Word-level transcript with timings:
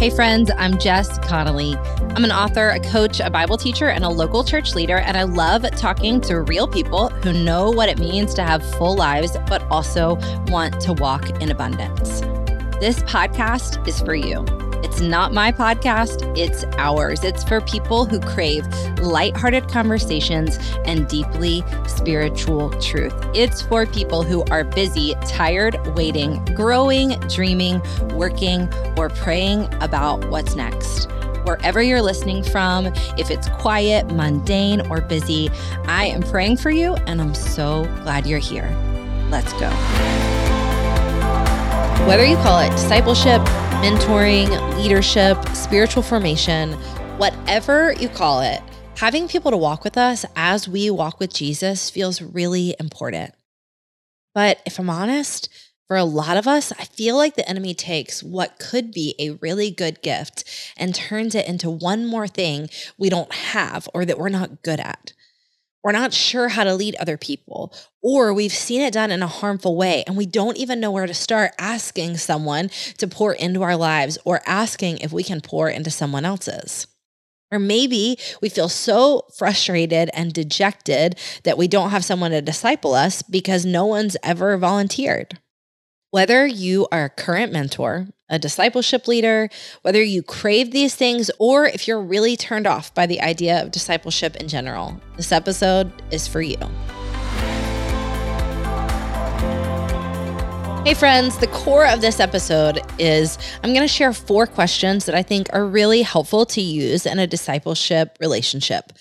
Hey, 0.00 0.08
friends, 0.08 0.50
I'm 0.56 0.78
Jess 0.78 1.18
Connolly. 1.18 1.76
I'm 2.16 2.24
an 2.24 2.32
author, 2.32 2.70
a 2.70 2.80
coach, 2.80 3.20
a 3.20 3.28
Bible 3.28 3.58
teacher, 3.58 3.90
and 3.90 4.02
a 4.02 4.08
local 4.08 4.42
church 4.42 4.74
leader, 4.74 4.96
and 4.96 5.14
I 5.14 5.24
love 5.24 5.62
talking 5.72 6.22
to 6.22 6.40
real 6.40 6.66
people 6.66 7.10
who 7.10 7.34
know 7.34 7.70
what 7.70 7.90
it 7.90 7.98
means 7.98 8.32
to 8.36 8.42
have 8.42 8.64
full 8.76 8.96
lives, 8.96 9.36
but 9.46 9.62
also 9.70 10.14
want 10.46 10.80
to 10.80 10.94
walk 10.94 11.28
in 11.42 11.50
abundance. 11.50 12.22
This 12.80 13.00
podcast 13.00 13.86
is 13.86 14.00
for 14.00 14.14
you. 14.14 14.42
It's 14.82 15.00
not 15.00 15.32
my 15.32 15.52
podcast, 15.52 16.36
it's 16.36 16.64
ours. 16.78 17.22
It's 17.24 17.44
for 17.44 17.60
people 17.60 18.04
who 18.04 18.20
crave 18.20 18.66
lighthearted 18.98 19.68
conversations 19.68 20.58
and 20.84 21.06
deeply 21.08 21.62
spiritual 21.86 22.70
truth. 22.80 23.14
It's 23.34 23.62
for 23.62 23.86
people 23.86 24.22
who 24.22 24.42
are 24.44 24.64
busy, 24.64 25.14
tired, 25.26 25.76
waiting, 25.94 26.44
growing, 26.54 27.18
dreaming, 27.28 27.82
working, 28.14 28.72
or 28.96 29.08
praying 29.10 29.72
about 29.80 30.28
what's 30.30 30.54
next 30.54 31.08
wherever 31.44 31.82
you're 31.82 32.02
listening 32.02 32.42
from, 32.42 32.86
if 33.18 33.30
it's 33.30 33.48
quiet, 33.48 34.06
mundane, 34.12 34.86
or 34.88 35.00
busy, 35.00 35.50
I 35.86 36.06
am 36.06 36.22
praying 36.22 36.58
for 36.58 36.70
you 36.70 36.94
and 37.06 37.20
I'm 37.20 37.34
so 37.34 37.84
glad 38.02 38.26
you're 38.26 38.38
here. 38.38 38.68
Let's 39.30 39.52
go. 39.54 39.70
Whether 42.06 42.24
you 42.24 42.36
call 42.36 42.60
it 42.60 42.70
discipleship, 42.70 43.40
mentoring, 43.80 44.76
leadership, 44.76 45.42
spiritual 45.56 46.02
formation, 46.02 46.74
whatever 47.16 47.94
you 47.94 48.10
call 48.10 48.42
it, 48.42 48.60
having 48.96 49.26
people 49.26 49.50
to 49.50 49.56
walk 49.56 49.84
with 49.84 49.96
us 49.96 50.26
as 50.36 50.68
we 50.68 50.90
walk 50.90 51.18
with 51.18 51.32
Jesus 51.32 51.88
feels 51.88 52.20
really 52.20 52.76
important. 52.78 53.32
But 54.34 54.60
if 54.66 54.78
I'm 54.78 54.90
honest, 54.90 55.48
for 55.88 55.96
a 55.96 56.04
lot 56.04 56.36
of 56.36 56.46
us, 56.46 56.72
I 56.72 56.84
feel 56.84 57.16
like 57.16 57.36
the 57.36 57.48
enemy 57.48 57.72
takes 57.72 58.22
what 58.22 58.58
could 58.58 58.92
be 58.92 59.14
a 59.18 59.30
really 59.40 59.70
good 59.70 60.02
gift 60.02 60.44
and 60.76 60.94
turns 60.94 61.34
it 61.34 61.48
into 61.48 61.70
one 61.70 62.04
more 62.04 62.28
thing 62.28 62.68
we 62.98 63.08
don't 63.08 63.32
have 63.32 63.88
or 63.94 64.04
that 64.04 64.18
we're 64.18 64.28
not 64.28 64.62
good 64.62 64.78
at 64.78 65.14
we're 65.82 65.92
not 65.92 66.12
sure 66.12 66.48
how 66.48 66.64
to 66.64 66.74
lead 66.74 66.94
other 66.96 67.16
people, 67.16 67.72
or 68.02 68.34
we've 68.34 68.52
seen 68.52 68.80
it 68.80 68.92
done 68.92 69.10
in 69.10 69.22
a 69.22 69.26
harmful 69.26 69.76
way 69.76 70.04
and 70.06 70.16
we 70.16 70.26
don't 70.26 70.58
even 70.58 70.80
know 70.80 70.90
where 70.90 71.06
to 71.06 71.14
start 71.14 71.52
asking 71.58 72.16
someone 72.16 72.70
to 72.98 73.08
pour 73.08 73.32
into 73.32 73.62
our 73.62 73.76
lives 73.76 74.18
or 74.24 74.40
asking 74.46 74.98
if 74.98 75.12
we 75.12 75.22
can 75.22 75.40
pour 75.40 75.68
into 75.68 75.90
someone 75.90 76.24
else's. 76.24 76.86
Or 77.52 77.58
maybe 77.58 78.16
we 78.40 78.48
feel 78.48 78.68
so 78.68 79.24
frustrated 79.36 80.08
and 80.14 80.32
dejected 80.32 81.18
that 81.42 81.58
we 81.58 81.66
don't 81.66 81.90
have 81.90 82.04
someone 82.04 82.30
to 82.30 82.40
disciple 82.40 82.94
us 82.94 83.22
because 83.22 83.64
no 83.64 83.86
one's 83.86 84.16
ever 84.22 84.56
volunteered. 84.56 85.38
Whether 86.12 86.44
you 86.44 86.88
are 86.90 87.04
a 87.04 87.08
current 87.08 87.52
mentor, 87.52 88.08
a 88.28 88.36
discipleship 88.36 89.06
leader, 89.06 89.48
whether 89.82 90.02
you 90.02 90.24
crave 90.24 90.72
these 90.72 90.96
things, 90.96 91.30
or 91.38 91.66
if 91.66 91.86
you're 91.86 92.02
really 92.02 92.36
turned 92.36 92.66
off 92.66 92.92
by 92.94 93.06
the 93.06 93.20
idea 93.20 93.62
of 93.62 93.70
discipleship 93.70 94.34
in 94.34 94.48
general, 94.48 95.00
this 95.16 95.30
episode 95.30 95.92
is 96.10 96.26
for 96.26 96.42
you. 96.42 96.56
Hey, 100.84 100.94
friends, 100.94 101.38
the 101.38 101.48
core 101.52 101.86
of 101.86 102.00
this 102.00 102.18
episode 102.18 102.80
is 102.98 103.38
I'm 103.62 103.72
going 103.72 103.86
to 103.86 103.86
share 103.86 104.12
four 104.12 104.48
questions 104.48 105.04
that 105.04 105.14
I 105.14 105.22
think 105.22 105.46
are 105.52 105.64
really 105.64 106.02
helpful 106.02 106.44
to 106.46 106.60
use 106.60 107.06
in 107.06 107.20
a 107.20 107.28
discipleship 107.28 108.16
relationship. 108.18 108.92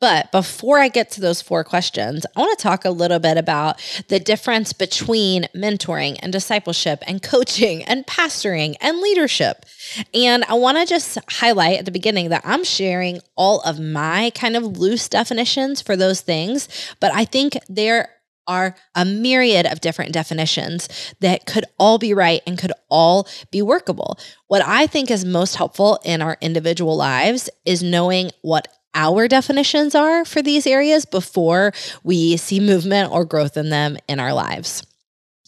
But 0.00 0.30
before 0.30 0.78
I 0.78 0.88
get 0.88 1.10
to 1.12 1.20
those 1.20 1.42
four 1.42 1.64
questions, 1.64 2.24
I 2.36 2.40
want 2.40 2.56
to 2.56 2.62
talk 2.62 2.84
a 2.84 2.90
little 2.90 3.18
bit 3.18 3.36
about 3.36 3.80
the 4.08 4.20
difference 4.20 4.72
between 4.72 5.48
mentoring 5.56 6.18
and 6.22 6.32
discipleship 6.32 7.02
and 7.06 7.22
coaching 7.22 7.82
and 7.84 8.06
pastoring 8.06 8.76
and 8.80 9.00
leadership. 9.00 9.66
And 10.14 10.44
I 10.44 10.54
want 10.54 10.78
to 10.78 10.86
just 10.86 11.18
highlight 11.30 11.80
at 11.80 11.84
the 11.84 11.90
beginning 11.90 12.28
that 12.28 12.42
I'm 12.44 12.62
sharing 12.62 13.20
all 13.36 13.60
of 13.62 13.80
my 13.80 14.30
kind 14.34 14.56
of 14.56 14.78
loose 14.78 15.08
definitions 15.08 15.82
for 15.82 15.96
those 15.96 16.20
things, 16.20 16.68
but 17.00 17.12
I 17.12 17.24
think 17.24 17.54
there 17.68 18.10
are 18.46 18.74
a 18.94 19.04
myriad 19.04 19.66
of 19.66 19.80
different 19.80 20.12
definitions 20.12 20.88
that 21.20 21.44
could 21.44 21.66
all 21.78 21.98
be 21.98 22.14
right 22.14 22.40
and 22.46 22.56
could 22.58 22.72
all 22.88 23.28
be 23.50 23.60
workable. 23.60 24.18
What 24.46 24.62
I 24.64 24.86
think 24.86 25.10
is 25.10 25.24
most 25.24 25.56
helpful 25.56 26.00
in 26.02 26.22
our 26.22 26.38
individual 26.40 26.96
lives 26.96 27.50
is 27.66 27.82
knowing 27.82 28.30
what 28.40 28.66
our 28.94 29.28
definitions 29.28 29.94
are 29.94 30.24
for 30.24 30.42
these 30.42 30.66
areas 30.66 31.04
before 31.04 31.72
we 32.02 32.36
see 32.36 32.60
movement 32.60 33.12
or 33.12 33.24
growth 33.24 33.56
in 33.56 33.70
them 33.70 33.96
in 34.08 34.20
our 34.20 34.32
lives. 34.32 34.82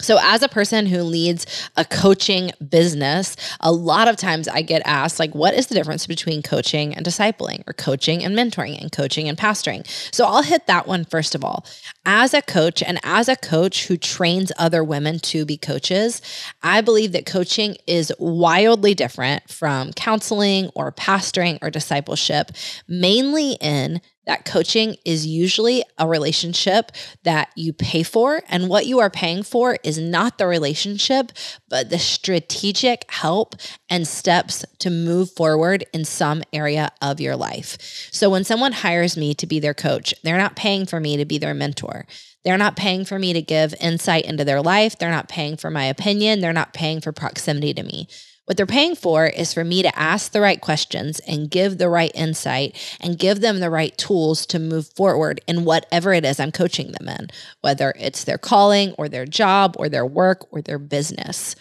So, 0.00 0.18
as 0.20 0.42
a 0.42 0.48
person 0.48 0.86
who 0.86 1.02
leads 1.02 1.46
a 1.76 1.84
coaching 1.84 2.52
business, 2.68 3.36
a 3.60 3.72
lot 3.72 4.08
of 4.08 4.16
times 4.16 4.48
I 4.48 4.62
get 4.62 4.82
asked, 4.84 5.18
like, 5.18 5.34
what 5.34 5.54
is 5.54 5.66
the 5.66 5.74
difference 5.74 6.06
between 6.06 6.42
coaching 6.42 6.94
and 6.94 7.04
discipling, 7.04 7.62
or 7.66 7.72
coaching 7.72 8.24
and 8.24 8.36
mentoring, 8.36 8.80
and 8.80 8.90
coaching 8.90 9.28
and 9.28 9.36
pastoring? 9.36 9.86
So, 10.14 10.24
I'll 10.26 10.42
hit 10.42 10.66
that 10.66 10.86
one 10.86 11.04
first 11.04 11.34
of 11.34 11.44
all. 11.44 11.64
As 12.06 12.34
a 12.34 12.42
coach, 12.42 12.82
and 12.82 12.98
as 13.02 13.28
a 13.28 13.36
coach 13.36 13.86
who 13.86 13.96
trains 13.96 14.52
other 14.58 14.82
women 14.82 15.18
to 15.20 15.44
be 15.44 15.56
coaches, 15.56 16.22
I 16.62 16.80
believe 16.80 17.12
that 17.12 17.26
coaching 17.26 17.76
is 17.86 18.12
wildly 18.18 18.94
different 18.94 19.48
from 19.50 19.92
counseling 19.92 20.70
or 20.74 20.92
pastoring 20.92 21.58
or 21.62 21.70
discipleship, 21.70 22.52
mainly 22.88 23.52
in 23.60 24.00
that 24.30 24.44
coaching 24.44 24.94
is 25.04 25.26
usually 25.26 25.82
a 25.98 26.06
relationship 26.06 26.92
that 27.24 27.50
you 27.56 27.72
pay 27.72 28.04
for. 28.04 28.40
And 28.48 28.68
what 28.68 28.86
you 28.86 29.00
are 29.00 29.10
paying 29.10 29.42
for 29.42 29.76
is 29.82 29.98
not 29.98 30.38
the 30.38 30.46
relationship, 30.46 31.32
but 31.68 31.90
the 31.90 31.98
strategic 31.98 33.10
help 33.10 33.56
and 33.88 34.06
steps 34.06 34.64
to 34.78 34.88
move 34.88 35.32
forward 35.32 35.84
in 35.92 36.04
some 36.04 36.44
area 36.52 36.92
of 37.02 37.18
your 37.18 37.34
life. 37.34 37.76
So 38.12 38.30
when 38.30 38.44
someone 38.44 38.70
hires 38.70 39.16
me 39.16 39.34
to 39.34 39.48
be 39.48 39.58
their 39.58 39.74
coach, 39.74 40.14
they're 40.22 40.38
not 40.38 40.54
paying 40.54 40.86
for 40.86 41.00
me 41.00 41.16
to 41.16 41.24
be 41.24 41.38
their 41.38 41.52
mentor. 41.52 42.06
They're 42.44 42.56
not 42.56 42.76
paying 42.76 43.04
for 43.04 43.18
me 43.18 43.32
to 43.32 43.42
give 43.42 43.74
insight 43.80 44.26
into 44.26 44.44
their 44.44 44.62
life. 44.62 44.96
They're 44.96 45.10
not 45.10 45.28
paying 45.28 45.56
for 45.56 45.72
my 45.72 45.86
opinion. 45.86 46.40
They're 46.40 46.52
not 46.52 46.72
paying 46.72 47.00
for 47.00 47.10
proximity 47.10 47.74
to 47.74 47.82
me. 47.82 48.06
What 48.50 48.56
they're 48.56 48.66
paying 48.66 48.96
for 48.96 49.28
is 49.28 49.54
for 49.54 49.62
me 49.62 49.80
to 49.80 49.96
ask 49.96 50.32
the 50.32 50.40
right 50.40 50.60
questions 50.60 51.20
and 51.20 51.48
give 51.48 51.78
the 51.78 51.88
right 51.88 52.10
insight 52.16 52.76
and 53.00 53.16
give 53.16 53.40
them 53.40 53.60
the 53.60 53.70
right 53.70 53.96
tools 53.96 54.44
to 54.46 54.58
move 54.58 54.88
forward 54.88 55.40
in 55.46 55.64
whatever 55.64 56.12
it 56.12 56.24
is 56.24 56.40
I'm 56.40 56.50
coaching 56.50 56.90
them 56.90 57.08
in, 57.08 57.28
whether 57.60 57.94
it's 57.96 58.24
their 58.24 58.38
calling 58.38 58.92
or 58.98 59.08
their 59.08 59.24
job 59.24 59.76
or 59.78 59.88
their 59.88 60.04
work 60.04 60.52
or 60.52 60.62
their 60.62 60.80
business. 60.80 61.54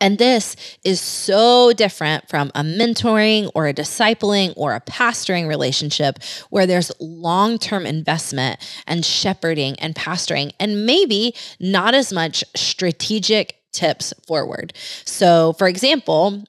And 0.00 0.18
this 0.18 0.54
is 0.84 1.00
so 1.00 1.72
different 1.72 2.28
from 2.28 2.52
a 2.54 2.62
mentoring 2.62 3.50
or 3.56 3.66
a 3.66 3.74
discipling 3.74 4.52
or 4.54 4.76
a 4.76 4.80
pastoring 4.80 5.48
relationship 5.48 6.20
where 6.50 6.68
there's 6.68 6.92
long 7.00 7.58
term 7.58 7.84
investment 7.84 8.60
and 8.86 9.04
shepherding 9.04 9.74
and 9.80 9.96
pastoring, 9.96 10.52
and 10.60 10.86
maybe 10.86 11.34
not 11.58 11.96
as 11.96 12.12
much 12.12 12.44
strategic 12.54 13.56
tips 13.72 14.12
forward. 14.26 14.72
So, 15.04 15.54
for 15.54 15.68
example, 15.68 16.44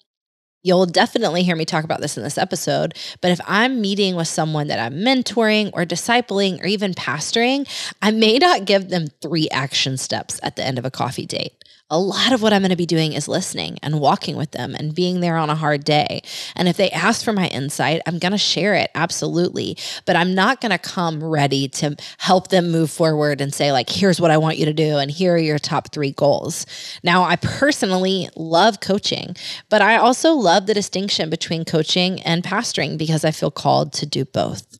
You'll 0.61 0.85
definitely 0.85 1.43
hear 1.43 1.55
me 1.55 1.63
talk 1.63 1.85
about 1.85 2.01
this 2.01 2.17
in 2.17 2.23
this 2.23 2.37
episode. 2.37 2.93
But 3.21 3.31
if 3.31 3.39
I'm 3.47 3.79
meeting 3.79 4.15
with 4.15 4.27
someone 4.27 4.67
that 4.67 4.79
I'm 4.79 4.95
mentoring 4.95 5.71
or 5.73 5.85
discipling 5.85 6.61
or 6.61 6.65
even 6.65 6.93
pastoring, 6.93 7.65
I 8.01 8.11
may 8.11 8.37
not 8.37 8.65
give 8.65 8.89
them 8.89 9.07
three 9.21 9.47
action 9.51 9.95
steps 9.95 10.37
at 10.43 10.57
the 10.57 10.65
end 10.65 10.77
of 10.77 10.83
a 10.83 10.91
coffee 10.91 11.25
date 11.25 11.63
a 11.89 11.99
lot 11.99 12.33
of 12.33 12.41
what 12.41 12.53
I'm 12.53 12.61
going 12.61 12.69
to 12.69 12.75
be 12.75 12.85
doing 12.85 13.13
is 13.13 13.27
listening 13.27 13.79
and 13.81 13.99
walking 13.99 14.35
with 14.35 14.51
them 14.51 14.75
and 14.75 14.93
being 14.93 15.21
there 15.21 15.37
on 15.37 15.49
a 15.49 15.55
hard 15.55 15.83
day. 15.83 16.21
And 16.55 16.67
if 16.67 16.77
they 16.77 16.89
ask 16.91 17.23
for 17.23 17.33
my 17.33 17.47
insight, 17.47 18.01
I'm 18.05 18.19
going 18.19 18.31
to 18.31 18.37
share 18.37 18.75
it 18.75 18.91
absolutely. 18.93 19.77
But 20.05 20.15
I'm 20.15 20.35
not 20.35 20.61
going 20.61 20.71
to 20.71 20.77
come 20.77 21.23
ready 21.23 21.67
to 21.69 21.95
help 22.17 22.49
them 22.49 22.71
move 22.71 22.91
forward 22.91 23.41
and 23.41 23.53
say, 23.53 23.71
like, 23.71 23.89
here's 23.89 24.21
what 24.21 24.31
I 24.31 24.37
want 24.37 24.57
you 24.57 24.65
to 24.65 24.73
do, 24.73 24.97
and 24.97 25.09
here 25.09 25.33
are 25.33 25.37
your 25.37 25.59
top 25.59 25.91
three 25.91 26.11
goals. 26.11 26.65
Now, 27.03 27.23
I 27.23 27.35
personally 27.37 28.29
love 28.35 28.79
coaching, 28.79 29.35
but 29.69 29.81
I 29.81 29.97
also 29.97 30.33
love 30.33 30.67
the 30.67 30.73
distinction 30.73 31.29
between 31.29 31.65
coaching 31.65 32.21
and 32.21 32.43
pastoring 32.43 32.97
because 32.97 33.25
I 33.25 33.31
feel 33.31 33.51
called 33.51 33.93
to 33.93 34.05
do 34.05 34.25
both. 34.25 34.78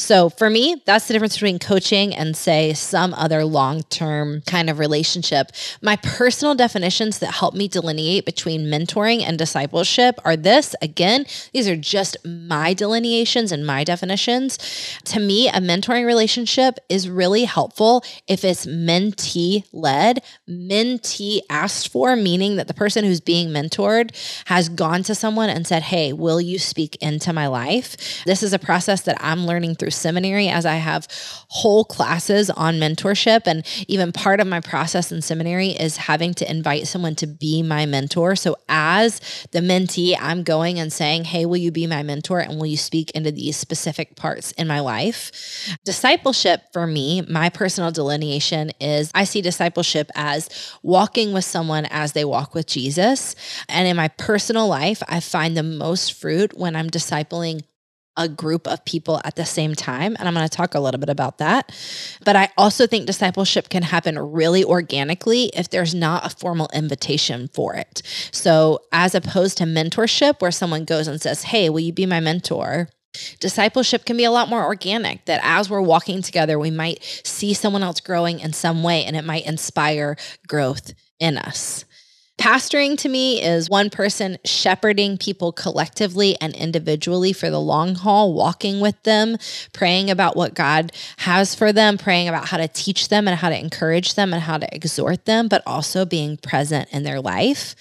So 0.00 0.30
for 0.30 0.48
me, 0.48 0.82
that's 0.86 1.06
the 1.06 1.12
difference 1.12 1.34
between 1.34 1.58
coaching 1.58 2.14
and, 2.14 2.34
say, 2.34 2.72
some 2.72 3.12
other 3.14 3.44
long 3.44 3.82
term 3.84 4.40
kind 4.46 4.70
of 4.70 4.78
relationship. 4.78 5.48
My 5.82 5.96
personal 5.96 6.54
definitions 6.54 7.18
that 7.18 7.34
help 7.34 7.54
me 7.54 7.68
delineate 7.68 8.24
between 8.24 8.62
mentoring 8.62 9.20
and 9.20 9.38
discipleship 9.38 10.18
are 10.24 10.36
this 10.36 10.74
again, 10.80 11.26
these 11.52 11.68
are 11.68 11.76
just 11.76 12.16
my 12.24 12.72
delineations 12.72 13.52
and 13.52 13.66
my 13.66 13.84
definitions. 13.84 14.58
To 15.04 15.20
me, 15.20 15.48
a 15.48 15.60
mentoring 15.60 16.06
relationship 16.06 16.78
is 16.88 17.08
really 17.08 17.44
helpful 17.44 18.02
if 18.26 18.42
it's 18.42 18.64
mentee 18.64 19.64
led, 19.70 20.22
mentee 20.48 21.40
asked 21.50 21.92
for, 21.92 22.16
meaning 22.16 22.56
that 22.56 22.68
the 22.68 22.74
person 22.74 23.04
who's 23.04 23.20
being 23.20 23.50
mentored 23.50 24.16
has 24.46 24.70
gone 24.70 25.02
to 25.02 25.14
someone 25.14 25.50
and 25.50 25.66
said, 25.66 25.82
Hey, 25.82 26.14
will 26.14 26.40
you 26.40 26.58
speak 26.58 26.96
into 27.02 27.34
my 27.34 27.46
life? 27.46 28.24
This 28.24 28.42
is 28.42 28.54
a 28.54 28.58
process 28.58 29.02
that 29.02 29.18
I'm 29.20 29.46
learning 29.46 29.74
through 29.74 29.89
seminary 29.90 30.48
as 30.48 30.66
I 30.66 30.76
have 30.76 31.06
whole 31.48 31.84
classes 31.84 32.50
on 32.50 32.76
mentorship. 32.76 33.42
And 33.46 33.66
even 33.88 34.12
part 34.12 34.40
of 34.40 34.46
my 34.46 34.60
process 34.60 35.12
in 35.12 35.22
seminary 35.22 35.68
is 35.68 35.96
having 35.96 36.34
to 36.34 36.50
invite 36.50 36.86
someone 36.86 37.14
to 37.16 37.26
be 37.26 37.62
my 37.62 37.86
mentor. 37.86 38.36
So 38.36 38.56
as 38.68 39.20
the 39.52 39.60
mentee, 39.60 40.16
I'm 40.20 40.42
going 40.42 40.78
and 40.78 40.92
saying, 40.92 41.24
Hey, 41.24 41.46
will 41.46 41.56
you 41.56 41.70
be 41.70 41.86
my 41.86 42.02
mentor? 42.02 42.40
And 42.40 42.58
will 42.58 42.66
you 42.66 42.76
speak 42.76 43.10
into 43.12 43.32
these 43.32 43.56
specific 43.56 44.16
parts 44.16 44.52
in 44.52 44.66
my 44.66 44.80
life? 44.80 45.76
Discipleship 45.84 46.62
for 46.72 46.86
me, 46.86 47.22
my 47.22 47.48
personal 47.48 47.90
delineation 47.90 48.70
is 48.80 49.10
I 49.14 49.24
see 49.24 49.40
discipleship 49.42 50.10
as 50.14 50.48
walking 50.82 51.32
with 51.32 51.44
someone 51.44 51.86
as 51.86 52.12
they 52.12 52.24
walk 52.24 52.54
with 52.54 52.66
Jesus. 52.66 53.34
And 53.68 53.86
in 53.86 53.96
my 53.96 54.08
personal 54.08 54.68
life, 54.68 55.02
I 55.08 55.20
find 55.20 55.56
the 55.56 55.62
most 55.62 56.12
fruit 56.12 56.56
when 56.56 56.76
I'm 56.76 56.90
discipling 56.90 57.62
a 58.16 58.28
group 58.28 58.66
of 58.66 58.84
people 58.84 59.20
at 59.24 59.36
the 59.36 59.46
same 59.46 59.74
time. 59.74 60.16
And 60.18 60.28
I'm 60.28 60.34
going 60.34 60.48
to 60.48 60.56
talk 60.56 60.74
a 60.74 60.80
little 60.80 61.00
bit 61.00 61.08
about 61.08 61.38
that. 61.38 61.74
But 62.24 62.36
I 62.36 62.48
also 62.56 62.86
think 62.86 63.06
discipleship 63.06 63.68
can 63.68 63.82
happen 63.82 64.18
really 64.18 64.64
organically 64.64 65.44
if 65.54 65.70
there's 65.70 65.94
not 65.94 66.26
a 66.26 66.36
formal 66.36 66.68
invitation 66.74 67.48
for 67.54 67.74
it. 67.74 68.02
So, 68.32 68.80
as 68.92 69.14
opposed 69.14 69.58
to 69.58 69.64
mentorship, 69.64 70.40
where 70.40 70.50
someone 70.50 70.84
goes 70.84 71.08
and 71.08 71.20
says, 71.20 71.44
Hey, 71.44 71.70
will 71.70 71.80
you 71.80 71.92
be 71.92 72.06
my 72.06 72.20
mentor? 72.20 72.88
Discipleship 73.40 74.04
can 74.04 74.16
be 74.16 74.24
a 74.24 74.30
lot 74.30 74.48
more 74.48 74.64
organic, 74.64 75.24
that 75.24 75.40
as 75.42 75.68
we're 75.68 75.80
walking 75.80 76.22
together, 76.22 76.58
we 76.58 76.70
might 76.70 77.02
see 77.24 77.54
someone 77.54 77.82
else 77.82 78.00
growing 78.00 78.38
in 78.38 78.52
some 78.52 78.82
way 78.84 79.04
and 79.04 79.16
it 79.16 79.24
might 79.24 79.46
inspire 79.46 80.16
growth 80.46 80.92
in 81.18 81.36
us. 81.36 81.84
Pastoring 82.40 82.96
to 82.96 83.08
me 83.10 83.42
is 83.42 83.68
one 83.68 83.90
person 83.90 84.38
shepherding 84.46 85.18
people 85.18 85.52
collectively 85.52 86.38
and 86.40 86.54
individually 86.56 87.34
for 87.34 87.50
the 87.50 87.60
long 87.60 87.94
haul, 87.94 88.32
walking 88.32 88.80
with 88.80 89.00
them, 89.02 89.36
praying 89.74 90.08
about 90.08 90.36
what 90.36 90.54
God 90.54 90.90
has 91.18 91.54
for 91.54 91.70
them, 91.70 91.98
praying 91.98 92.28
about 92.28 92.48
how 92.48 92.56
to 92.56 92.66
teach 92.66 93.08
them 93.08 93.28
and 93.28 93.38
how 93.38 93.50
to 93.50 93.58
encourage 93.58 94.14
them 94.14 94.32
and 94.32 94.42
how 94.42 94.56
to 94.56 94.74
exhort 94.74 95.26
them, 95.26 95.48
but 95.48 95.62
also 95.66 96.06
being 96.06 96.38
present 96.38 96.88
in 96.92 97.02
their 97.02 97.20
life. 97.20 97.76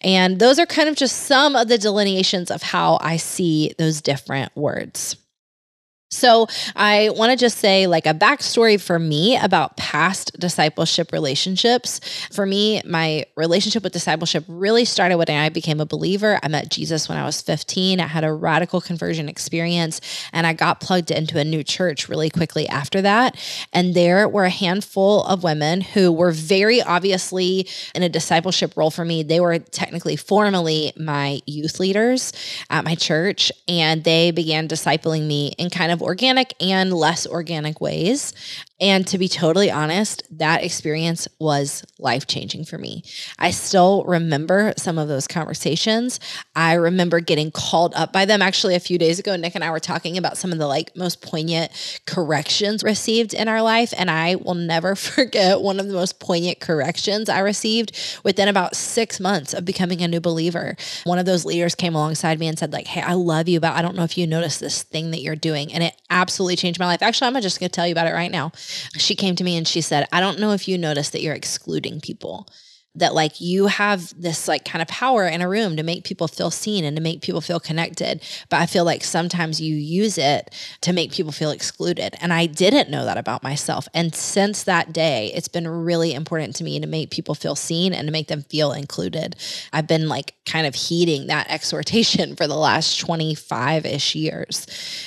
And 0.00 0.38
those 0.38 0.60
are 0.60 0.66
kind 0.66 0.88
of 0.88 0.94
just 0.94 1.24
some 1.24 1.56
of 1.56 1.66
the 1.66 1.76
delineations 1.76 2.52
of 2.52 2.62
how 2.62 2.98
I 3.00 3.16
see 3.16 3.74
those 3.78 4.00
different 4.00 4.54
words. 4.54 5.16
So, 6.10 6.46
I 6.74 7.10
want 7.10 7.32
to 7.32 7.36
just 7.36 7.58
say, 7.58 7.86
like, 7.86 8.06
a 8.06 8.14
backstory 8.14 8.80
for 8.80 8.98
me 8.98 9.36
about 9.36 9.76
past 9.76 10.32
discipleship 10.40 11.12
relationships. 11.12 12.00
For 12.32 12.46
me, 12.46 12.80
my 12.86 13.26
relationship 13.36 13.82
with 13.82 13.92
discipleship 13.92 14.44
really 14.48 14.86
started 14.86 15.16
when 15.18 15.28
I 15.28 15.50
became 15.50 15.80
a 15.80 15.86
believer. 15.86 16.40
I 16.42 16.48
met 16.48 16.70
Jesus 16.70 17.10
when 17.10 17.18
I 17.18 17.26
was 17.26 17.42
15. 17.42 18.00
I 18.00 18.06
had 18.06 18.24
a 18.24 18.32
radical 18.32 18.80
conversion 18.80 19.28
experience, 19.28 20.00
and 20.32 20.46
I 20.46 20.54
got 20.54 20.80
plugged 20.80 21.10
into 21.10 21.38
a 21.38 21.44
new 21.44 21.62
church 21.62 22.08
really 22.08 22.30
quickly 22.30 22.66
after 22.68 23.02
that. 23.02 23.36
And 23.74 23.94
there 23.94 24.26
were 24.30 24.44
a 24.44 24.50
handful 24.50 25.24
of 25.24 25.42
women 25.42 25.82
who 25.82 26.10
were 26.10 26.32
very 26.32 26.80
obviously 26.80 27.68
in 27.94 28.02
a 28.02 28.08
discipleship 28.08 28.78
role 28.78 28.90
for 28.90 29.04
me. 29.04 29.22
They 29.24 29.40
were 29.40 29.58
technically, 29.58 30.16
formally 30.16 30.94
my 30.96 31.40
youth 31.44 31.78
leaders 31.78 32.32
at 32.70 32.86
my 32.86 32.94
church, 32.94 33.52
and 33.68 34.04
they 34.04 34.30
began 34.30 34.68
discipling 34.68 35.26
me 35.26 35.52
in 35.58 35.68
kind 35.68 35.92
of 35.92 35.97
of 35.98 36.02
organic 36.02 36.54
and 36.60 36.92
less 36.92 37.26
organic 37.26 37.80
ways. 37.80 38.32
And 38.80 39.06
to 39.08 39.18
be 39.18 39.26
totally 39.28 39.70
honest, 39.70 40.22
that 40.38 40.62
experience 40.62 41.26
was 41.40 41.84
life 41.98 42.28
changing 42.28 42.64
for 42.64 42.78
me. 42.78 43.02
I 43.38 43.50
still 43.50 44.04
remember 44.04 44.72
some 44.76 44.98
of 44.98 45.08
those 45.08 45.26
conversations. 45.26 46.20
I 46.54 46.74
remember 46.74 47.18
getting 47.18 47.50
called 47.50 47.92
up 47.94 48.12
by 48.12 48.24
them. 48.24 48.40
Actually, 48.40 48.76
a 48.76 48.80
few 48.80 48.96
days 48.96 49.18
ago, 49.18 49.34
Nick 49.34 49.56
and 49.56 49.64
I 49.64 49.70
were 49.70 49.80
talking 49.80 50.16
about 50.16 50.36
some 50.36 50.52
of 50.52 50.58
the 50.58 50.68
like 50.68 50.96
most 50.96 51.22
poignant 51.22 51.72
corrections 52.06 52.84
received 52.84 53.34
in 53.34 53.48
our 53.48 53.62
life. 53.62 53.92
And 53.96 54.10
I 54.10 54.36
will 54.36 54.54
never 54.54 54.94
forget 54.94 55.60
one 55.60 55.80
of 55.80 55.88
the 55.88 55.94
most 55.94 56.20
poignant 56.20 56.60
corrections 56.60 57.28
I 57.28 57.40
received 57.40 58.20
within 58.22 58.46
about 58.46 58.76
six 58.76 59.18
months 59.18 59.54
of 59.54 59.64
becoming 59.64 60.02
a 60.02 60.08
new 60.08 60.20
believer. 60.20 60.76
One 61.02 61.18
of 61.18 61.26
those 61.26 61.44
leaders 61.44 61.74
came 61.74 61.96
alongside 61.96 62.38
me 62.38 62.46
and 62.46 62.56
said, 62.56 62.72
like, 62.72 62.86
hey, 62.86 63.00
I 63.00 63.14
love 63.14 63.48
you, 63.48 63.58
but 63.58 63.72
I 63.72 63.82
don't 63.82 63.96
know 63.96 64.04
if 64.04 64.16
you 64.16 64.26
noticed 64.26 64.60
this 64.60 64.84
thing 64.84 65.10
that 65.10 65.20
you're 65.20 65.34
doing. 65.34 65.72
And 65.72 65.82
it 65.82 65.94
absolutely 66.10 66.56
changed 66.56 66.78
my 66.78 66.86
life. 66.86 67.02
Actually, 67.02 67.34
I'm 67.34 67.42
just 67.42 67.58
gonna 67.58 67.70
tell 67.70 67.86
you 67.86 67.92
about 67.92 68.06
it 68.06 68.12
right 68.12 68.30
now 68.30 68.52
she 68.96 69.14
came 69.14 69.36
to 69.36 69.44
me 69.44 69.56
and 69.56 69.66
she 69.66 69.80
said, 69.80 70.06
I 70.12 70.20
don't 70.20 70.38
know 70.38 70.52
if 70.52 70.68
you 70.68 70.78
noticed 70.78 71.12
that 71.12 71.22
you're 71.22 71.34
excluding 71.34 72.00
people 72.00 72.48
that 72.98 73.14
like 73.14 73.40
you 73.40 73.66
have 73.66 74.12
this 74.20 74.48
like 74.48 74.64
kind 74.64 74.82
of 74.82 74.88
power 74.88 75.26
in 75.26 75.40
a 75.40 75.48
room 75.48 75.76
to 75.76 75.82
make 75.82 76.04
people 76.04 76.28
feel 76.28 76.50
seen 76.50 76.84
and 76.84 76.96
to 76.96 77.02
make 77.02 77.22
people 77.22 77.40
feel 77.40 77.60
connected. 77.60 78.20
But 78.48 78.60
i 78.60 78.66
feel 78.66 78.84
like 78.84 79.04
sometimes 79.04 79.60
you 79.60 79.74
use 79.74 80.18
it 80.18 80.54
to 80.82 80.92
make 80.92 81.12
people 81.12 81.32
feel 81.32 81.50
excluded. 81.50 82.16
And 82.20 82.32
i 82.32 82.46
didn't 82.46 82.90
know 82.90 83.04
that 83.04 83.16
about 83.16 83.42
myself. 83.42 83.88
And 83.94 84.14
since 84.14 84.64
that 84.64 84.92
day 84.92 85.30
it's 85.34 85.48
been 85.48 85.68
really 85.68 86.12
important 86.12 86.56
to 86.56 86.64
me 86.64 86.80
to 86.80 86.86
make 86.86 87.10
people 87.10 87.34
feel 87.34 87.54
seen 87.54 87.92
and 87.92 88.06
to 88.08 88.12
make 88.12 88.28
them 88.28 88.42
feel 88.42 88.72
included. 88.72 89.36
I've 89.72 89.86
been 89.86 90.08
like 90.08 90.34
kind 90.44 90.66
of 90.66 90.74
heeding 90.74 91.28
that 91.28 91.48
exhortation 91.50 92.36
for 92.36 92.46
the 92.46 92.56
last 92.56 93.04
25ish 93.04 94.14
years. 94.14 94.66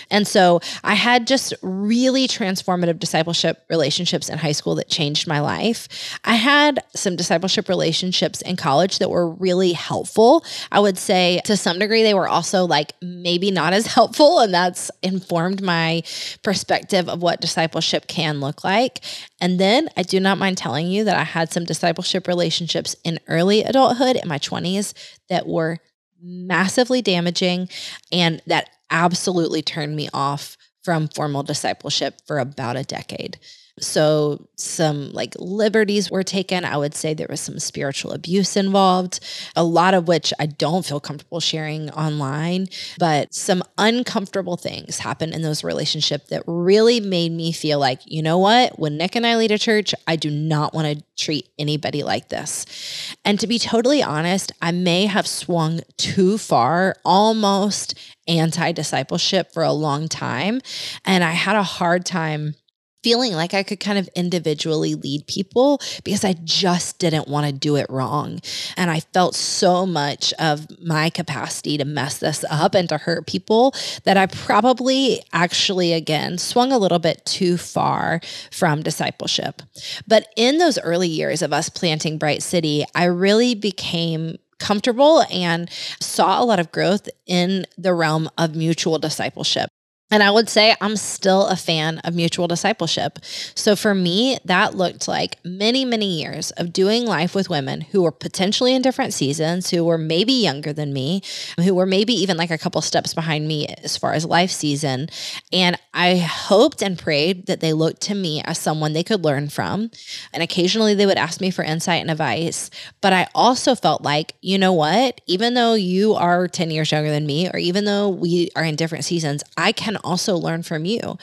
And 0.10 0.28
so 0.28 0.62
i 0.84 0.94
had 0.94 1.28
just 1.28 1.54
really 1.62 2.28
transformative 2.28 3.00
discipleship 3.00 3.64
relationships 3.70 4.30
in 4.30 4.38
high 4.38 4.52
school 4.52 4.76
that 4.76 4.90
changed 4.90 5.28
my 5.28 5.40
life. 5.40 6.20
I 6.24 6.36
had 6.36 6.80
some 6.96 7.16
discipleship 7.16 7.68
relationships 7.68 7.81
relationships 7.82 8.44
in 8.44 8.56
college 8.56 9.00
that 9.00 9.10
were 9.10 9.28
really 9.28 9.74
helpful. 9.74 10.46
I 10.72 10.80
would 10.80 11.00
say 11.00 11.42
to 11.46 11.58
some 11.58 11.80
degree, 11.80 12.04
they 12.04 12.14
were 12.14 12.28
also 12.28 12.66
like 12.66 12.94
maybe 13.02 13.50
not 13.50 13.74
as 13.74 13.88
helpful. 13.96 14.40
And 14.40 14.54
that's 14.54 14.92
informed 15.02 15.64
my 15.64 16.04
perspective 16.44 17.10
of 17.10 17.24
what 17.24 17.42
discipleship 17.42 18.06
can 18.06 18.40
look 18.40 18.64
like. 18.64 19.00
And 19.40 19.60
then 19.60 19.90
I 19.98 20.04
do 20.04 20.20
not 20.20 20.38
mind 20.38 20.60
telling 20.60 20.90
you 20.90 21.04
that 21.06 21.18
I 21.18 21.24
had 21.24 21.52
some 21.52 21.66
discipleship 21.66 22.28
relationships 22.28 22.96
in 23.04 23.20
early 23.28 23.64
adulthood 23.64 24.16
in 24.16 24.28
my 24.28 24.38
20s 24.38 24.94
that 25.30 25.48
were 25.48 25.80
massively 26.22 27.02
damaging 27.02 27.68
and 28.12 28.44
that 28.46 28.70
absolutely 28.92 29.64
turned 29.64 29.96
me 29.96 30.08
off 30.14 30.56
from 30.84 31.08
formal 31.08 31.42
discipleship 31.42 32.22
for 32.28 32.38
about 32.38 32.76
a 32.76 32.84
decade. 32.84 33.40
So, 33.82 34.48
some 34.56 35.12
like 35.12 35.36
liberties 35.40 36.12
were 36.12 36.24
taken. 36.24 36.64
I 36.66 36.78
would 36.78 36.94
say 36.94 37.14
there 37.14 37.28
was 37.30 37.42
some 37.42 37.60
spiritual 37.60 38.12
abuse 38.12 38.56
involved, 38.56 39.20
a 39.56 39.64
lot 39.64 39.94
of 39.96 40.08
which 40.08 40.32
I 40.40 40.46
don't 40.46 40.86
feel 40.86 41.00
comfortable 41.00 41.40
sharing 41.40 41.90
online, 41.90 42.68
but 43.00 43.34
some 43.34 43.64
uncomfortable 43.80 44.56
things 44.56 45.00
happened 45.00 45.34
in 45.34 45.42
those 45.42 45.64
relationships 45.64 46.30
that 46.30 46.44
really 46.46 47.00
made 47.00 47.32
me 47.32 47.52
feel 47.52 47.80
like, 47.80 48.02
you 48.06 48.22
know 48.22 48.38
what? 48.38 48.78
When 48.78 48.98
Nick 48.98 49.16
and 49.16 49.26
I 49.26 49.36
lead 49.36 49.52
a 49.52 49.58
church, 49.58 49.96
I 50.08 50.16
do 50.16 50.30
not 50.30 50.74
want 50.74 51.00
to 51.00 51.04
treat 51.18 51.50
anybody 51.58 52.04
like 52.04 52.30
this. 52.30 53.16
And 53.26 53.40
to 53.40 53.48
be 53.48 53.58
totally 53.60 54.04
honest, 54.04 54.52
I 54.62 54.72
may 54.72 55.08
have 55.08 55.28
swung 55.28 55.82
too 55.98 56.38
far, 56.38 56.96
almost 57.04 57.98
anti 58.28 58.72
discipleship 58.72 59.52
for 59.52 59.64
a 59.64 59.74
long 59.74 60.08
time. 60.08 60.62
And 61.06 61.24
I 61.24 61.32
had 61.32 61.56
a 61.56 61.64
hard 61.64 62.06
time 62.06 62.56
feeling 63.04 63.34
like 63.34 63.54
I 63.54 63.64
could 63.64 63.80
kind 63.80 63.98
of 63.98 64.08
individually 64.16 64.96
lead 64.96 65.28
people 65.28 65.82
because 66.04 66.24
I 66.24 66.34
just 66.44 67.00
didn't 67.00 67.28
want 67.28 67.48
to 67.48 67.52
do 67.52 67.76
it 67.76 67.88
wrong. 67.90 68.40
And 68.78 68.92
I 68.92 69.00
felt 69.00 69.36
so 69.36 69.86
much 69.86 70.34
of 70.40 70.68
my 70.82 71.10
capacity 71.10 71.78
to 71.78 71.86
mess 71.86 72.20
this 72.20 72.46
up 72.50 72.76
and 72.76 72.88
to 72.90 72.98
hurt 72.98 73.28
people 73.28 73.74
that 74.04 74.18
I 74.18 74.28
probably 74.28 75.22
actually, 75.34 75.94
again, 75.94 76.38
swung 76.38 76.72
a 76.72 76.78
little 76.78 77.00
bit 77.00 77.26
too 77.26 77.58
far 77.58 78.22
from 78.52 78.84
discipleship. 78.84 79.62
But 80.08 80.28
in 80.36 80.58
those 80.58 80.80
early 80.80 81.10
years 81.10 81.42
of 81.42 81.54
us 81.54 81.70
planting 81.70 82.18
Bright 82.18 82.44
City, 82.44 82.86
I 82.96 83.06
really 83.06 83.56
became 83.56 84.38
comfortable 84.60 85.24
and 85.32 85.70
saw 86.00 86.42
a 86.42 86.46
lot 86.46 86.60
of 86.60 86.72
growth 86.72 87.10
in 87.26 87.66
the 87.78 87.94
realm 87.94 88.30
of 88.38 88.56
mutual 88.56 89.00
discipleship. 89.00 89.70
And 90.12 90.22
I 90.22 90.30
would 90.30 90.50
say 90.50 90.76
I'm 90.82 90.98
still 90.98 91.48
a 91.48 91.56
fan 91.56 92.00
of 92.00 92.14
mutual 92.14 92.48
discipleship. 92.48 93.20
So 93.56 93.78
for 93.78 93.96
me, 93.96 94.38
that 94.44 94.76
looked 94.76 95.08
like 95.08 95.40
many, 95.46 95.86
many 95.86 96.20
years 96.22 96.52
of 96.52 96.74
doing 96.74 97.06
life 97.06 97.34
with 97.34 97.50
women 97.50 97.82
who 97.82 98.04
were 98.04 98.12
potentially 98.12 98.76
in 98.76 98.82
different 98.82 99.14
seasons, 99.14 99.70
who 99.70 99.86
were 99.86 99.98
maybe 99.98 100.34
younger 100.34 100.74
than 100.74 100.92
me, 100.92 101.22
who 101.58 101.74
were 101.74 101.86
maybe 101.86 102.14
even 102.14 102.36
like 102.36 102.52
a 102.52 102.58
couple 102.58 102.82
steps 102.82 103.14
behind 103.14 103.48
me 103.48 103.68
as 103.84 103.96
far 103.96 104.12
as 104.12 104.26
life 104.26 104.52
season. 104.52 105.08
And 105.54 105.80
I 105.94 106.18
hoped 106.18 106.84
and 106.84 107.00
prayed 107.00 107.46
that 107.48 107.62
they 107.62 107.72
looked 107.72 108.02
to 108.02 108.16
me 108.16 108.42
as 108.44 108.58
someone 108.58 108.92
they 108.92 109.04
could 109.04 109.24
learn 109.24 109.48
from. 109.48 109.92
And 110.34 110.44
occasionally 110.44 110.94
they 110.94 111.06
would 111.06 111.18
ask 111.18 111.40
me 111.40 111.52
for 111.52 111.64
insight 111.64 112.02
and 112.02 112.12
advice. 112.12 112.70
But 113.00 113.14
I 113.14 113.28
also 113.34 113.76
felt 113.76 114.02
like, 114.02 114.34
you 114.42 114.58
know 114.58 114.74
what? 114.74 115.22
Even 115.26 115.54
though 115.54 115.74
you 115.74 116.16
are 116.16 116.50
10 116.50 116.70
years 116.70 116.92
younger 116.92 117.10
than 117.12 117.26
me, 117.26 117.50
or 117.50 117.58
even 117.58 117.86
though 117.86 118.10
we 118.10 118.50
are 118.58 118.64
in 118.64 118.76
different 118.76 119.06
seasons, 119.06 119.42
I 119.56 119.72
can 119.72 119.98
also 120.04 120.36
learn 120.36 120.64
from 120.64 120.86
you. 120.86 121.18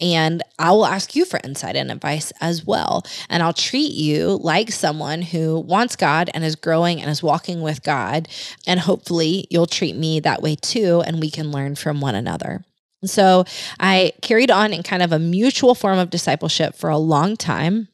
And 0.00 0.42
I 0.58 0.70
will 0.72 0.86
ask 0.86 1.14
you 1.14 1.24
for 1.24 1.40
insight 1.44 1.76
and 1.76 1.90
advice 1.90 2.32
as 2.40 2.64
well. 2.64 3.04
And 3.28 3.42
I'll 3.42 3.52
treat 3.52 3.92
you 3.92 4.38
like 4.42 4.70
someone 4.70 5.22
who 5.22 5.60
wants 5.60 5.96
God 5.96 6.30
and 6.34 6.44
is 6.44 6.56
growing 6.56 7.00
and 7.00 7.10
is 7.10 7.22
walking 7.22 7.62
with 7.62 7.82
God. 7.82 8.28
And 8.66 8.80
hopefully 8.80 9.46
you'll 9.50 9.66
treat 9.66 9.96
me 9.96 10.20
that 10.20 10.42
way 10.42 10.56
too. 10.56 11.02
And 11.06 11.20
we 11.20 11.30
can 11.30 11.50
learn 11.50 11.74
from 11.74 12.00
one 12.00 12.14
another. 12.14 12.64
So 13.04 13.44
I 13.80 14.12
carried 14.22 14.50
on 14.50 14.72
in 14.72 14.82
kind 14.82 15.02
of 15.02 15.12
a 15.12 15.18
mutual 15.18 15.74
form 15.74 15.98
of 15.98 16.10
discipleship 16.10 16.76
for 16.76 16.88
a 16.88 16.98
long 16.98 17.36
time 17.36 17.88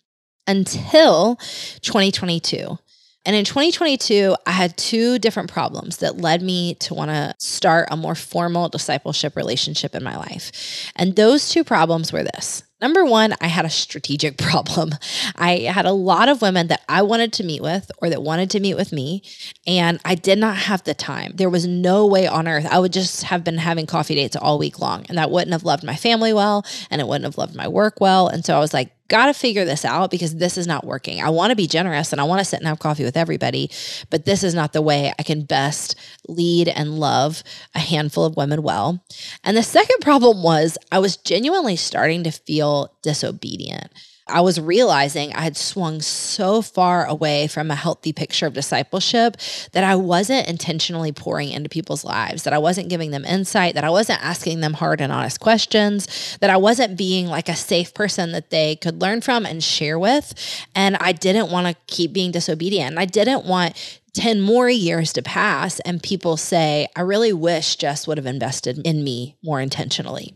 until 0.47 1.37
2022. 1.81 2.79
And 3.25 3.37
in 3.37 3.45
2022, 3.45 4.37
I 4.47 4.53
had 4.53 4.77
two 4.77 5.19
different 5.19 5.51
problems 5.51 5.99
that 5.99 6.19
led 6.19 6.43
me 6.43 6.75
to 6.77 6.95
want 6.95 7.11
to 7.11 7.35
start 7.39 7.89
a 7.91 7.97
more 7.97 8.15
formal 8.15 8.69
discipleship 8.69 9.37
relationship 9.37 9.95
in 9.95 10.03
my 10.03 10.17
life. 10.17 10.91
And 10.97 11.15
those 11.17 11.51
two 11.51 11.65
problems 11.65 12.13
were 12.13 12.23
this 12.23 12.63
Number 12.81 13.05
one, 13.05 13.35
I 13.41 13.49
had 13.49 13.65
a 13.65 13.71
strategic 13.71 14.39
problem. 14.39 14.95
I 15.37 15.61
had 15.61 15.87
a 15.87 15.93
lot 15.93 16.29
of 16.29 16.43
women 16.43 16.69
that 16.69 16.83
I 16.89 17.03
wanted 17.03 17.33
to 17.35 17.45
meet 17.45 17.63
with 17.63 17.91
or 18.01 18.09
that 18.09 18.23
wanted 18.23 18.51
to 18.51 18.61
meet 18.61 18.75
with 18.75 18.93
me, 18.93 19.23
and 19.67 20.01
I 20.05 20.15
did 20.15 20.39
not 20.39 20.57
have 20.57 20.85
the 20.85 20.95
time. 20.95 21.33
There 21.35 21.51
was 21.51 21.67
no 21.67 22.07
way 22.07 22.27
on 22.27 22.47
earth 22.47 22.67
I 22.71 22.79
would 22.79 22.93
just 22.93 23.25
have 23.25 23.43
been 23.43 23.59
having 23.59 23.87
coffee 23.87 24.15
dates 24.15 24.37
all 24.37 24.59
week 24.59 24.79
long, 24.79 25.05
and 25.09 25.19
that 25.19 25.31
wouldn't 25.31 25.53
have 25.53 25.65
loved 25.65 25.85
my 25.85 25.97
family 25.97 26.33
well, 26.33 26.65
and 26.91 27.01
it 27.01 27.09
wouldn't 27.09 27.25
have 27.25 27.39
loved 27.39 27.57
my 27.57 27.67
work 27.67 28.01
well. 28.01 28.29
And 28.29 28.45
so 28.45 28.57
I 28.57 28.61
was 28.61 28.73
like, 28.73 28.93
got 29.09 29.27
to 29.27 29.35
figure 29.35 29.65
this 29.65 29.85
out 29.85 30.11
because 30.11 30.37
this 30.37 30.59
is 30.59 30.67
not 30.67 30.85
working. 30.85 31.23
I 31.23 31.31
want 31.31 31.51
to 31.51 31.57
be 31.57 31.67
generous 31.67 32.13
and 32.13 32.21
I 32.21 32.25
want 32.25 32.41
to 32.41 32.45
sit 32.45 32.61
and 32.61 32.69
have 32.69 32.79
coffee 32.79 33.05
with 33.05 33.17
everybody, 33.17 33.71
but 34.11 34.25
this 34.25 34.45
is 34.45 34.55
not 34.55 34.73
the 34.73 34.83
way 34.83 35.13
I 35.19 35.23
can 35.23 35.45
best 35.45 35.97
lead 36.29 36.69
and 36.69 36.99
love 36.99 37.43
a 37.75 37.79
handful 37.79 38.25
of 38.25 38.37
women 38.37 38.63
well. 38.63 39.03
And 39.45 39.57
the 39.57 39.63
second 39.63 40.01
problem 40.01 40.43
was 40.43 40.79
I 40.93 40.99
was 40.99 41.17
genuinely 41.17 41.77
starting 41.77 42.25
to 42.25 42.31
feel 42.31 42.93
disobedient. 43.03 43.91
I 44.29 44.41
was 44.41 44.61
realizing 44.61 45.33
I 45.33 45.43
had 45.43 45.57
swung 45.57 46.01
so 46.01 46.63
far 46.63 47.07
away 47.07 47.47
from 47.47 47.71
a 47.71 47.75
healthy 47.75 48.13
picture 48.13 48.47
of 48.47 48.53
discipleship 48.53 49.37
that 49.73 49.85
I 49.85 49.97
wasn't 49.97 50.49
intentionally 50.49 51.13
pouring 51.13 51.51
into 51.51 51.69
people's 51.69 52.05
lives, 52.05 52.43
that 52.43 52.53
I 52.53 52.59
wasn't 52.59 52.89
giving 52.89 53.11
them 53.11 53.25
insight, 53.25 53.75
that 53.75 53.85
I 53.85 53.91
wasn't 53.91 54.23
asking 54.23 54.61
them 54.61 54.75
hard 54.75 55.01
and 55.01 55.13
honest 55.13 55.41
questions, 55.41 56.37
that 56.41 56.51
I 56.51 56.57
wasn't 56.57 56.97
being 56.97 57.27
like 57.27 57.49
a 57.49 57.57
safe 57.57 57.95
person 57.95 58.33
that 58.33 58.51
they 58.51 58.77
could 58.77 59.01
learn 59.01 59.21
from 59.21 59.47
and 59.47 59.63
share 59.63 59.99
with. 59.99 60.35
And 60.75 60.97
I 60.97 61.13
didn't 61.13 61.51
want 61.51 61.67
to 61.67 61.77
keep 61.87 62.13
being 62.13 62.31
disobedient. 62.31 62.99
I 62.99 63.07
didn't 63.07 63.45
want 63.45 63.75
10 64.15 64.41
more 64.41 64.69
years 64.69 65.13
to 65.13 65.23
pass 65.23 65.81
and 65.81 66.03
people 66.03 66.37
say, 66.37 66.89
I 66.97 67.03
really 67.03 67.33
wish 67.33 67.77
Jess 67.77 68.07
would 68.07 68.19
have 68.19 68.27
invested 68.27 68.81
in 68.85 69.05
me 69.05 69.37
more 69.43 69.61
intentionally. 69.61 70.35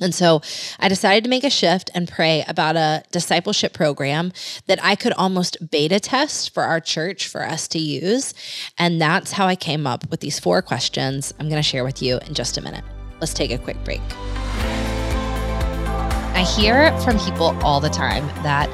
And 0.00 0.14
so 0.14 0.42
I 0.78 0.88
decided 0.88 1.24
to 1.24 1.30
make 1.30 1.44
a 1.44 1.50
shift 1.50 1.90
and 1.94 2.08
pray 2.08 2.44
about 2.46 2.76
a 2.76 3.02
discipleship 3.10 3.72
program 3.72 4.32
that 4.66 4.78
I 4.82 4.94
could 4.94 5.12
almost 5.14 5.70
beta 5.70 5.98
test 5.98 6.54
for 6.54 6.62
our 6.62 6.80
church 6.80 7.26
for 7.26 7.44
us 7.44 7.66
to 7.68 7.78
use. 7.78 8.34
And 8.78 9.00
that's 9.00 9.32
how 9.32 9.46
I 9.46 9.56
came 9.56 9.86
up 9.86 10.08
with 10.10 10.20
these 10.20 10.38
four 10.38 10.62
questions 10.62 11.34
I'm 11.38 11.48
going 11.48 11.60
to 11.60 11.68
share 11.68 11.84
with 11.84 12.00
you 12.02 12.18
in 12.26 12.34
just 12.34 12.56
a 12.56 12.60
minute. 12.60 12.84
Let's 13.20 13.34
take 13.34 13.50
a 13.50 13.58
quick 13.58 13.82
break. 13.84 14.00
I 16.34 16.42
hear 16.42 16.96
from 17.00 17.18
people 17.18 17.58
all 17.64 17.80
the 17.80 17.88
time 17.88 18.24
that 18.44 18.70